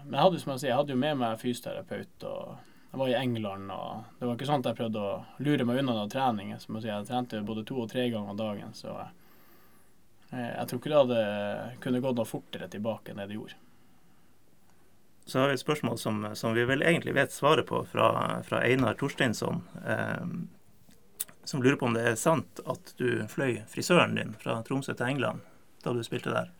[0.06, 2.56] Men jeg hadde, som jeg sier, jeg hadde jo med meg fysioterapeut og,
[2.88, 5.78] jeg var i England, og det var ikke sånn at jeg prøvde å lure meg
[5.82, 6.54] unna noen trening.
[6.58, 9.10] Som jeg, sier, jeg trente både to og tre ganger dagen, så jeg,
[10.32, 13.58] jeg tror ikke det hadde kunne gått noe fortere tilbake enn det det gjorde.
[15.28, 18.62] Så har vi et spørsmål som, som vi vel egentlig vet svaret på, fra, fra
[18.64, 19.60] Einar Torsteinsson.
[19.84, 20.24] Eh,
[21.48, 25.14] som lurer på om det er sant at du fløy frisøren din fra Tromsø til
[25.14, 25.40] England
[25.80, 26.50] da du spilte der?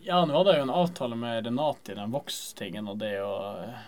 [0.00, 3.64] Ja, nå hadde jeg jo en avtale med Renate i den vokstingen og det, og
[3.66, 3.82] eh,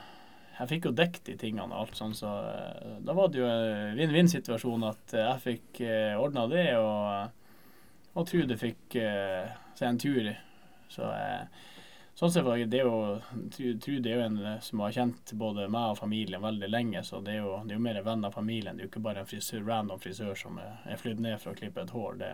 [0.58, 3.48] jeg fikk jo dekket de tingene og alt sånn, så eh, da var det jo
[3.48, 5.82] en vinn-vinn-situasjon at eh, jeg fikk
[6.20, 7.56] ordna det, og,
[8.12, 10.32] og Trude fikk seg en tur.
[10.90, 11.08] Så
[12.18, 12.94] sånn sett det det jo
[13.82, 17.36] Trude er jo en som har kjent både meg og familien veldig lenge, så det
[17.36, 18.76] er jo, det er jo mer venn av familien.
[18.76, 21.52] Det er jo ikke bare en frisør, random frisør som er, er flydd ned for
[21.52, 22.18] å klippe et hår.
[22.20, 22.32] Det,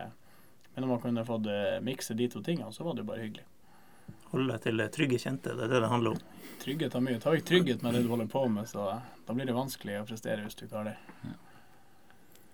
[0.73, 1.47] men om man kunne fått
[1.85, 3.47] mikse de to tingene, så var det jo bare hyggelig.
[4.31, 6.23] Holde til trygge kjente, det er det det handler om.
[6.61, 7.19] Trygghet har mye.
[7.23, 8.89] Ta ikke trygghet med det du holder på med, så
[9.27, 10.97] da blir det vanskelig å prestere hvis du ikke har det.
[11.23, 11.35] Ja.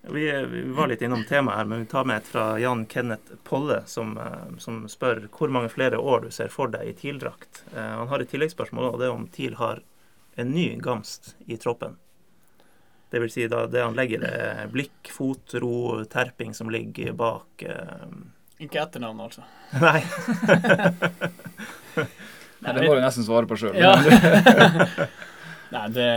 [0.08, 3.38] Vi, vi, var litt innom temaet her, men vi tar med et fra Jan Kenneth
[3.44, 7.62] Polle, som, eh, som spør hvor mange flere år du ser for deg i TIL-drakt.
[7.72, 9.80] Eh, han har et tilleggsspørsmål, og det er om TIL har
[10.36, 11.96] en ny Gamst i troppen.
[13.10, 17.62] Det vil si da det han legger er blikk, fot, ro, terping som ligger bak.
[17.62, 18.06] Eh,
[18.64, 19.42] ikke etternavn, altså?
[19.84, 20.00] Nei.
[22.64, 23.76] Nei, det må du nesten svare på sjøl.
[23.76, 23.94] Ja.
[25.74, 26.10] Nei, det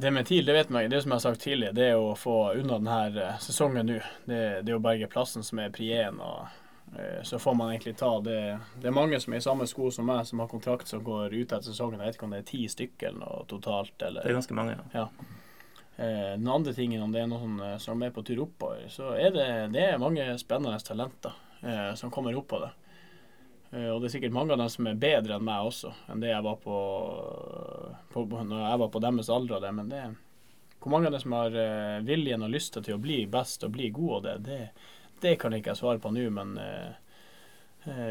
[0.00, 2.14] det med TIL, det vet man Det som jeg har sagt tidlig, det er å
[2.18, 3.98] få unna denne eh, sesongen nå.
[4.24, 6.20] Det, det, er å berge plassen som er pri 1.
[6.20, 6.58] Og,
[6.96, 9.90] uh, så får man egentlig ta det Det er mange som er i samme sko
[9.94, 12.00] som meg, som har kontrakt som går ut etter sesongen.
[12.00, 13.96] Jeg vet ikke om det er ti stykker eller noe totalt.
[14.02, 15.06] Eller, det er ganske mange, ja.
[15.06, 15.34] ja.
[15.96, 19.14] Eh, den andre tingen, om det er noen eh, som er på tur oppover, så
[19.16, 21.32] er det, det er mange spennende talenter
[21.62, 22.68] eh, som kommer opp på det.
[23.70, 26.22] Eh, og det er sikkert mange av dem som er bedre enn meg også, enn
[26.22, 26.76] det jeg var på,
[28.12, 29.64] på, når jeg var på deres alder.
[29.64, 29.72] Det.
[29.78, 30.04] Men det,
[30.82, 33.74] hvor mange av dem som har eh, viljen og lyst til å bli best og
[33.76, 34.60] bli god, og det, det,
[35.24, 36.28] det kan ikke jeg svare på nå.
[36.36, 36.94] Men eh,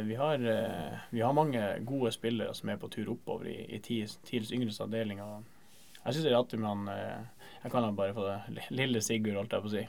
[0.06, 0.40] vi har,
[1.12, 5.20] vi har, mange gode spillere som er på tur oppover i, i TILs yngres avdeling.
[5.20, 7.26] Jeg syns det er artig men han
[7.66, 8.64] jeg kan bare få det.
[8.78, 9.84] Lille Sigurd, holdt jeg på å si.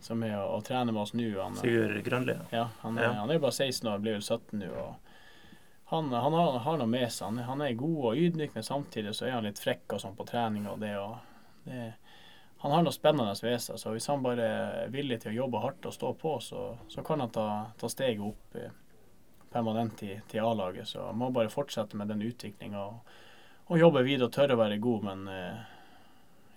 [0.00, 1.28] Som er å, å trene med oss nå.
[1.60, 2.36] Sigurd Grønli?
[2.54, 3.12] Ja, han ja.
[3.20, 4.70] han er jo bare 16 år, blir vel 17 nå.
[4.70, 7.26] og han, han har, har, noe med seg.
[7.26, 10.14] Han, han, er god og ydmyk, men samtidig så er han litt frekk og sånn
[10.16, 10.68] på trening.
[10.70, 11.88] og det, og det
[12.62, 15.62] han har noe spennende ved seg, så hvis han bare er villig til å jobbe
[15.62, 17.46] hardt og stå på, så, så kan han ta,
[17.80, 18.74] ta steget opp eh,
[19.48, 20.90] permanent til, til A-laget.
[20.90, 23.14] Så han må bare fortsette med den utviklinga og,
[23.64, 25.06] og, jobbe videre og tørre å være god.
[25.08, 25.62] Men eh,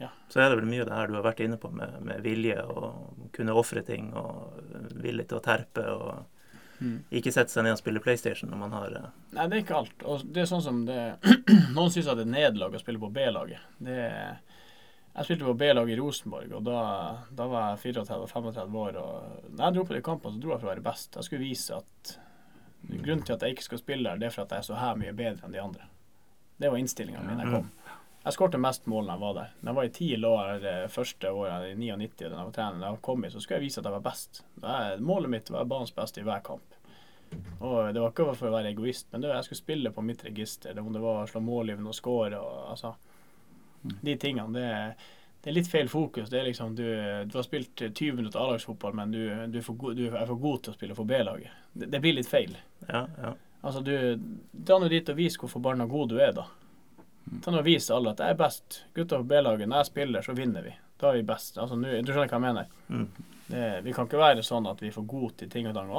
[0.03, 0.11] ja.
[0.31, 2.21] Så er det vel mye av det her du har vært inne på med, med
[2.25, 4.61] vilje og kunne ofre ting og
[5.01, 6.97] villig til å terpe og mm.
[7.19, 9.11] ikke sette seg ned og spille PlayStation når man har uh...
[9.35, 10.07] Nei, det er ikke alt.
[10.07, 10.99] Og det er sånn som det
[11.75, 13.71] Noen syns det er nederlag å spille på B-laget.
[13.83, 14.01] Det
[15.13, 16.77] jeg spilte på B-laget i Rosenborg, og da,
[17.37, 18.95] da var jeg 34-35 år.
[18.97, 21.17] og Når jeg dro på de kampene, så dro jeg for å være best.
[21.19, 22.13] Jeg skulle vise at
[22.89, 24.79] grunnen til at jeg ikke skal spille der, det er for at jeg er så
[24.79, 25.85] her mye bedre enn de andre.
[26.57, 27.69] Det var innstillinga mi da jeg kom.
[28.23, 29.55] Jeg skårte mest mål da jeg var der.
[29.59, 32.91] Når jeg var i ti år første året, i 99, da jeg var trener, da
[32.93, 34.39] jeg kom hit, så skulle jeg vise at jeg var best.
[34.63, 36.77] Jeg, målet mitt var banens beste i hver kamp.
[37.59, 40.23] Og Det var ikke for å være egoist, men det jeg skulle spille på mitt
[40.25, 40.79] register.
[40.79, 42.93] Om det var å slå målgivende og score og altså
[43.83, 44.53] De tingene.
[44.55, 44.67] Det,
[45.41, 46.29] det, er litt feil fokus.
[46.31, 46.85] Det er liksom Du,
[47.27, 49.21] du har spilt 20 minutter A-lagsfotball, men du,
[49.51, 51.51] du, er for, du, er for god til å spille for B-laget.
[51.73, 52.55] Det, det, blir litt feil.
[52.87, 53.35] Ja, ja.
[53.63, 53.93] Altså, du
[54.51, 56.47] Dra nå dit og vis hvor forbanna god du er, da.
[57.43, 58.79] Ta å vise alle at jeg er best.
[58.95, 60.73] Gutta på B-laget, når jeg spiller, så vinner vi.
[60.99, 61.57] Da er vi best.
[61.57, 62.73] Altså, nu, du skjønner hva jeg mener?
[62.87, 63.05] Mm.
[63.47, 65.91] Det, vi kan ikke være sånn at vi får god til ting og tang.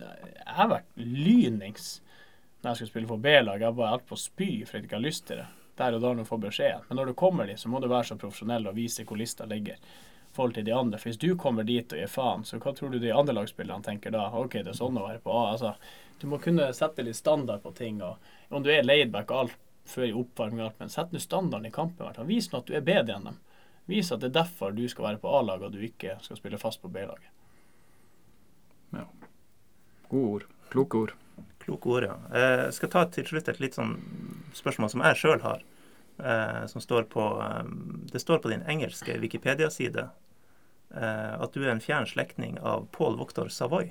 [0.00, 2.00] Jeg har vært lynings
[2.62, 3.66] når jeg skulle spille for B-laget.
[3.66, 5.46] Jeg bare alt på å spy fordi jeg ikke har lyst til det.
[5.76, 6.84] Der og da når du får beskjeden.
[6.88, 9.44] Men når du kommer dit, så må du være så profesjonell og vise hvor lista
[9.48, 9.80] ligger
[10.36, 11.00] forhold til de andre.
[11.00, 13.84] For hvis du kommer dit og gir faen, så hva tror du de andre lagspillerne
[13.84, 14.28] tenker da?
[14.36, 15.44] OK, det er sånn å være på A.
[15.52, 15.74] Altså,
[16.20, 18.00] du må kunne sette litt standard på ting.
[18.04, 18.16] og
[18.48, 19.58] Om du er laidback og alt
[19.90, 22.06] før i oppvarming men sett nå standarden i kampen.
[22.06, 23.38] hvert Vis nå at du er bedre enn dem.
[23.86, 26.58] Vis at det er derfor du skal være på A-laget, og du ikke skal spille
[26.58, 27.30] fast på B-laget.
[28.96, 29.06] Ja.
[30.10, 30.46] Gode ord.
[30.72, 31.14] Kloke ord.
[31.62, 32.16] Kloke ord, ja.
[32.34, 33.96] Jeg skal ta til slutt et litt sånn
[34.54, 35.62] spørsmål som jeg sjøl har.
[36.18, 37.64] Eh, som står på eh,
[38.12, 40.06] Det står på din engelske Wikipedia-side
[40.96, 43.90] eh, at du er en fjern slektning av Paul Voktor Savoy.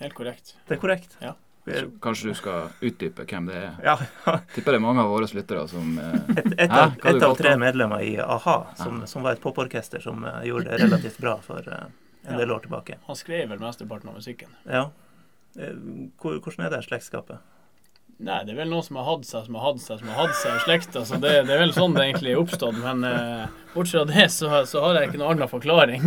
[0.00, 0.56] Helt korrekt.
[0.66, 1.14] Det er korrekt?
[1.22, 1.36] Ja.
[1.64, 3.74] Så kanskje du skal utdype hvem det er?
[3.84, 3.96] Ja.
[4.54, 7.52] Tipper det er mange av våre lyttere som eh, Et, et, av, et av tre
[7.60, 11.68] medlemmer i a-ha, som, som, var et poporkester som uh, gjorde det relativt bra for
[11.68, 11.86] uh,
[12.24, 12.40] en ja.
[12.40, 12.98] del år tilbake.
[13.06, 14.56] Han skrev vel mesteparten av musikken.
[14.64, 14.88] Ja.
[16.22, 17.40] Hvordan er det slektskapet?
[18.20, 20.26] Nei, det er vel noen som har hatt seg, som har hatt seg, som har
[20.26, 21.06] hatt seg i slekta.
[21.08, 22.76] Så det, det er vel sånn det egentlig er oppstått.
[22.82, 26.04] Men uh, bortsett fra det, så, så har jeg ikke noen annen forklaring.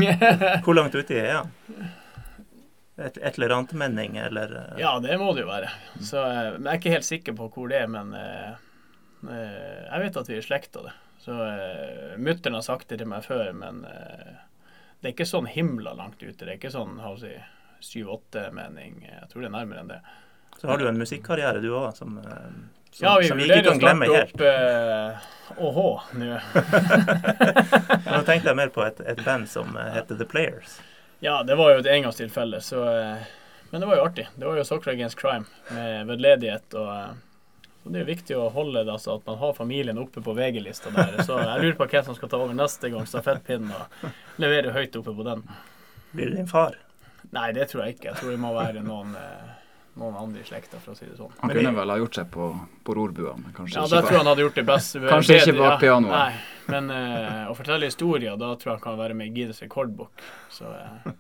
[0.66, 1.54] Hvor langt uti er han?
[2.96, 5.72] Et, et eller annet menning, eller eh, ja, det må det jo være.
[5.98, 8.52] Så, eh, men jeg er ikke helt sikker på hvor det er, men eh,
[9.90, 10.94] jeg vet at vi er i slekt av det.
[11.24, 15.96] Så eh, mutter'n har sagt det til meg før, men det er ikke sånn himla
[15.98, 16.44] langt ute.
[16.46, 17.34] Det er ikke sånn si,
[17.90, 19.02] syv-åtte-mening.
[19.10, 20.02] Jeg tror det er nærmere enn det.
[20.60, 23.68] Så har du en musikkarriere, du òg, som, som, Ja, vi som vi ikke vurderer
[23.68, 24.36] å kan glemme starte helt.
[24.38, 25.80] opp eh, ÅH
[26.22, 26.32] nå.
[28.14, 30.78] Nå tenkte jeg mer på et, et band som heter The Players.
[31.24, 33.28] Ja, det var jo et engangstilfelle, så eh,
[33.72, 34.26] Men det var jo artig.
[34.36, 37.14] Det var jo Soccer Against Crime med vedledighet og eh,
[37.84, 40.36] Så det er jo viktig å holde det, altså at man har familien oppe på
[40.36, 41.16] VG-lista der.
[41.24, 44.08] Så jeg lurer på hvem som skal ta over neste gang stafettpinnen og
[44.44, 45.48] levere høyt oppe på den.
[46.12, 46.76] Blir det din far?
[47.32, 48.12] Nei, det tror jeg ikke.
[48.12, 49.52] Jeg tror det må være noen, eh,
[50.00, 51.32] noen andre i slekta, for å si det sånn.
[51.40, 52.50] Han Men kunne vel ha gjort seg på,
[52.86, 54.98] på rorbua, men kanskje Ja, ikke der tror jeg han hadde gjort det best.
[55.14, 55.80] Kanskje ikke bak ja.
[55.84, 56.16] pianoet.
[56.16, 59.62] Nei, men uh, å fortelle historier, da tror jeg han kan være med i Guinness
[59.66, 60.26] rekordbok.
[60.54, 61.12] Så uh,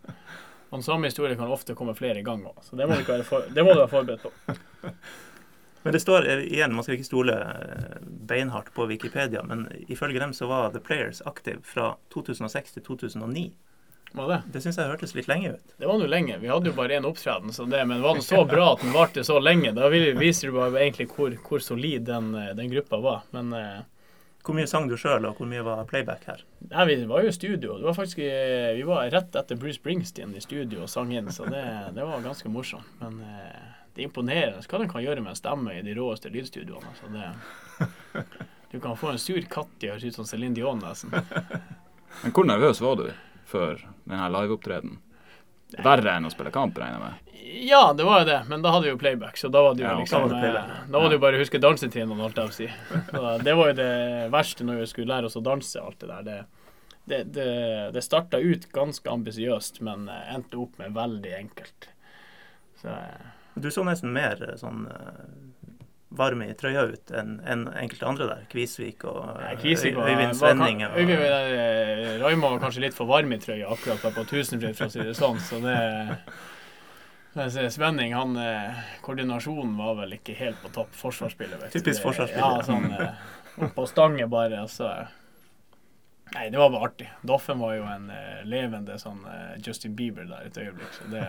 [0.74, 2.55] og den samme historien kan ofte komme flere ganger.
[2.65, 4.93] Så det må du, ikke være for, det må du være forberedt på.
[5.84, 10.21] Men det står eh, igjen, man skal ikke stole eh, beinhardt på Wikipedia, men ifølge
[10.24, 13.43] dem så var The Players aktiv fra 2006 til 2009.
[14.14, 14.41] Var det?
[14.53, 15.72] Det syns jeg hørtes litt lenge ut.
[15.78, 16.36] Det var nå lenge.
[16.38, 18.93] Vi hadde jo bare én opptreden, så det, men var det så bra at den
[18.93, 19.72] varte så lenge?
[19.74, 23.24] Da viser du bare egentlig hvor, hvor solid den, den gruppa var.
[23.34, 23.82] Men eh,
[24.43, 26.41] Hvor mye sang du sjøl, og hvor mye var playback her?
[26.70, 27.78] nei, vi var jo i studio.
[27.80, 31.32] Det var faktisk, eh, vi var rett etter Bruce Springsteen i studio og sang inn,
[31.32, 31.64] så det,
[31.95, 32.86] det var ganske morsomt.
[32.99, 33.64] Men eh,
[33.95, 36.91] det er imponerende hva den kan gjøre med en stemme i de råeste lydstudioene.
[36.99, 38.26] Så det,
[38.74, 41.14] du kan få en sur katt i å høres ut som Céline Dion, nesten.
[42.24, 43.07] Men hvor nervøs var du
[43.49, 45.01] før denne liveopptredenen?
[45.84, 47.38] Verre enn å spille kamp, regner jeg med.
[47.66, 49.84] Ja, det var jo det, men da hadde vi jo playback, så da var det
[49.84, 52.38] jo Ja, liksom var det eh, Da var det jo bare å huske dansetrinnene, holdt
[52.39, 52.68] jeg på å si.
[53.43, 53.93] Det var jo det
[54.34, 56.28] verste når vi skulle lære oss å danse, alt det der.
[56.28, 56.38] Det,
[57.10, 57.47] det, det,
[57.95, 61.89] det starta ut ganske ambisiøst, men eh, endte opp med veldig enkelt.
[62.82, 64.86] Så eh, Du så nesten mer eh, sånn
[66.14, 68.45] eh, varm i trøya ut enn en enkelte andre der.
[68.51, 70.84] Kvisvik og eh, Kvisvik var, Øyvind Svenning.
[70.86, 74.91] og- eh, var kanskje litt for varm i trøya akkurat der på Tusenfryd, for å
[74.91, 75.39] si det sånn.
[75.39, 76.18] Så det
[77.74, 80.93] Svenning, han eh, Koordinasjonen var vel ikke helt på topp.
[81.66, 81.80] Du.
[81.80, 82.59] Typisk forsvarsspiller.
[82.59, 84.59] Ja, sånn eh, opp på stange bare.
[84.61, 84.91] Altså.
[86.34, 87.09] Nei, det var bare artig.
[87.26, 88.07] Doffen var jo en
[88.49, 89.20] levende sånn
[89.66, 90.93] Justin Bieber der et øyeblikk.
[90.95, 91.26] Så det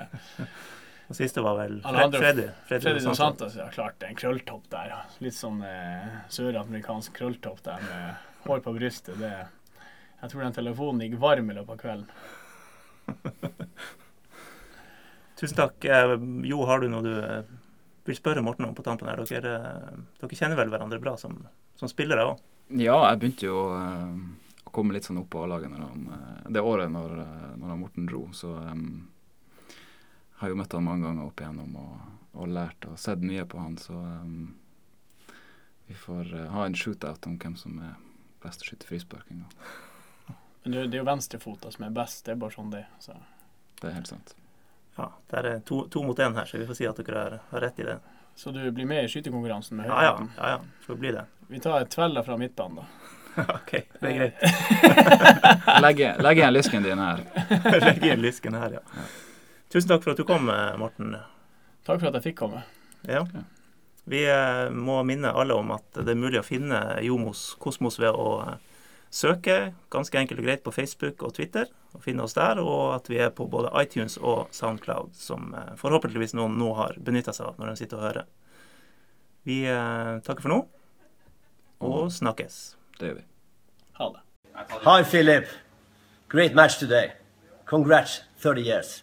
[1.14, 2.44] Og siste var vel Fred, Freddy.
[2.66, 3.18] Freddy, Freddy Santos.
[3.20, 4.02] Santos, ja, klart.
[4.02, 4.90] En krølltopp der.
[5.22, 9.14] Litt sånn eh, søramerikansk krølltopp der med hår på brystet.
[9.20, 9.30] Det,
[10.24, 12.10] jeg tror den telefonen gikk varm i løpet av kvelden.
[15.38, 15.78] Tusen takk.
[15.86, 16.16] Eh,
[16.50, 17.46] Jo, har du noe du eh,
[18.10, 19.22] vil spørre Morten om på tampen her?
[19.30, 21.38] Dere, eh, dere kjenner vel hverandre bra som,
[21.78, 22.42] som spillere òg?
[22.74, 23.78] Ja, jeg begynte jo å
[24.74, 25.70] komme litt sånn opp på A-laget
[26.50, 27.22] det året når,
[27.62, 28.26] når Morten dro.
[28.34, 29.13] Så um,
[30.40, 32.04] har jo møtt han mange ganger opp igjennom og,
[32.34, 33.76] og lært og sett mye på han.
[33.80, 34.54] Så um,
[35.86, 37.94] vi får uh, ha en shootout om hvem som er
[38.44, 39.58] best til å skyte frispark en gang.
[40.64, 42.24] Men det, det er jo venstrefota som er best.
[42.26, 42.86] Det er bare sånn det.
[43.02, 43.16] Så.
[43.80, 44.34] Det er helt sant.
[44.96, 47.40] Ja, det er to, to mot én her, så vi får si at dere har,
[47.50, 47.98] har rett i det.
[48.36, 50.60] så du blir med i skytekonkurransen med Ja ja, ja, ja.
[50.86, 51.24] Får bli det.
[51.48, 52.86] Vi tar et tvella fra midtbanen, da.
[53.56, 54.42] OK, det er greit.
[55.82, 57.24] Legg legg igjen lysken din her.
[57.86, 59.04] Legg igjen lysken her, ja.
[59.74, 60.46] Tusen takk for at du kom,
[60.78, 61.16] Morten.
[61.82, 62.60] Takk for at jeg fikk komme.
[63.10, 63.24] Ja.
[64.06, 68.14] Vi eh, må minne alle om at det er mulig å finne Jomos Kosmos ved
[68.14, 69.56] å eh, søke
[69.90, 73.18] ganske enkelt og greit på Facebook og Twitter, og finne oss der, og at vi
[73.24, 77.58] er på både iTunes og Soundcloud, som eh, forhåpentligvis noen nå har benytta seg av
[77.58, 78.28] når de sitter og hører.
[79.44, 79.56] Vi
[80.24, 80.60] takker for nå,
[81.84, 82.60] og snakkes.
[82.96, 83.26] Det gjør vi.
[83.98, 84.22] Ha det.
[84.86, 85.50] Hi, Philip.
[86.32, 87.10] Great match today.
[87.66, 89.02] Congrats, 30 years.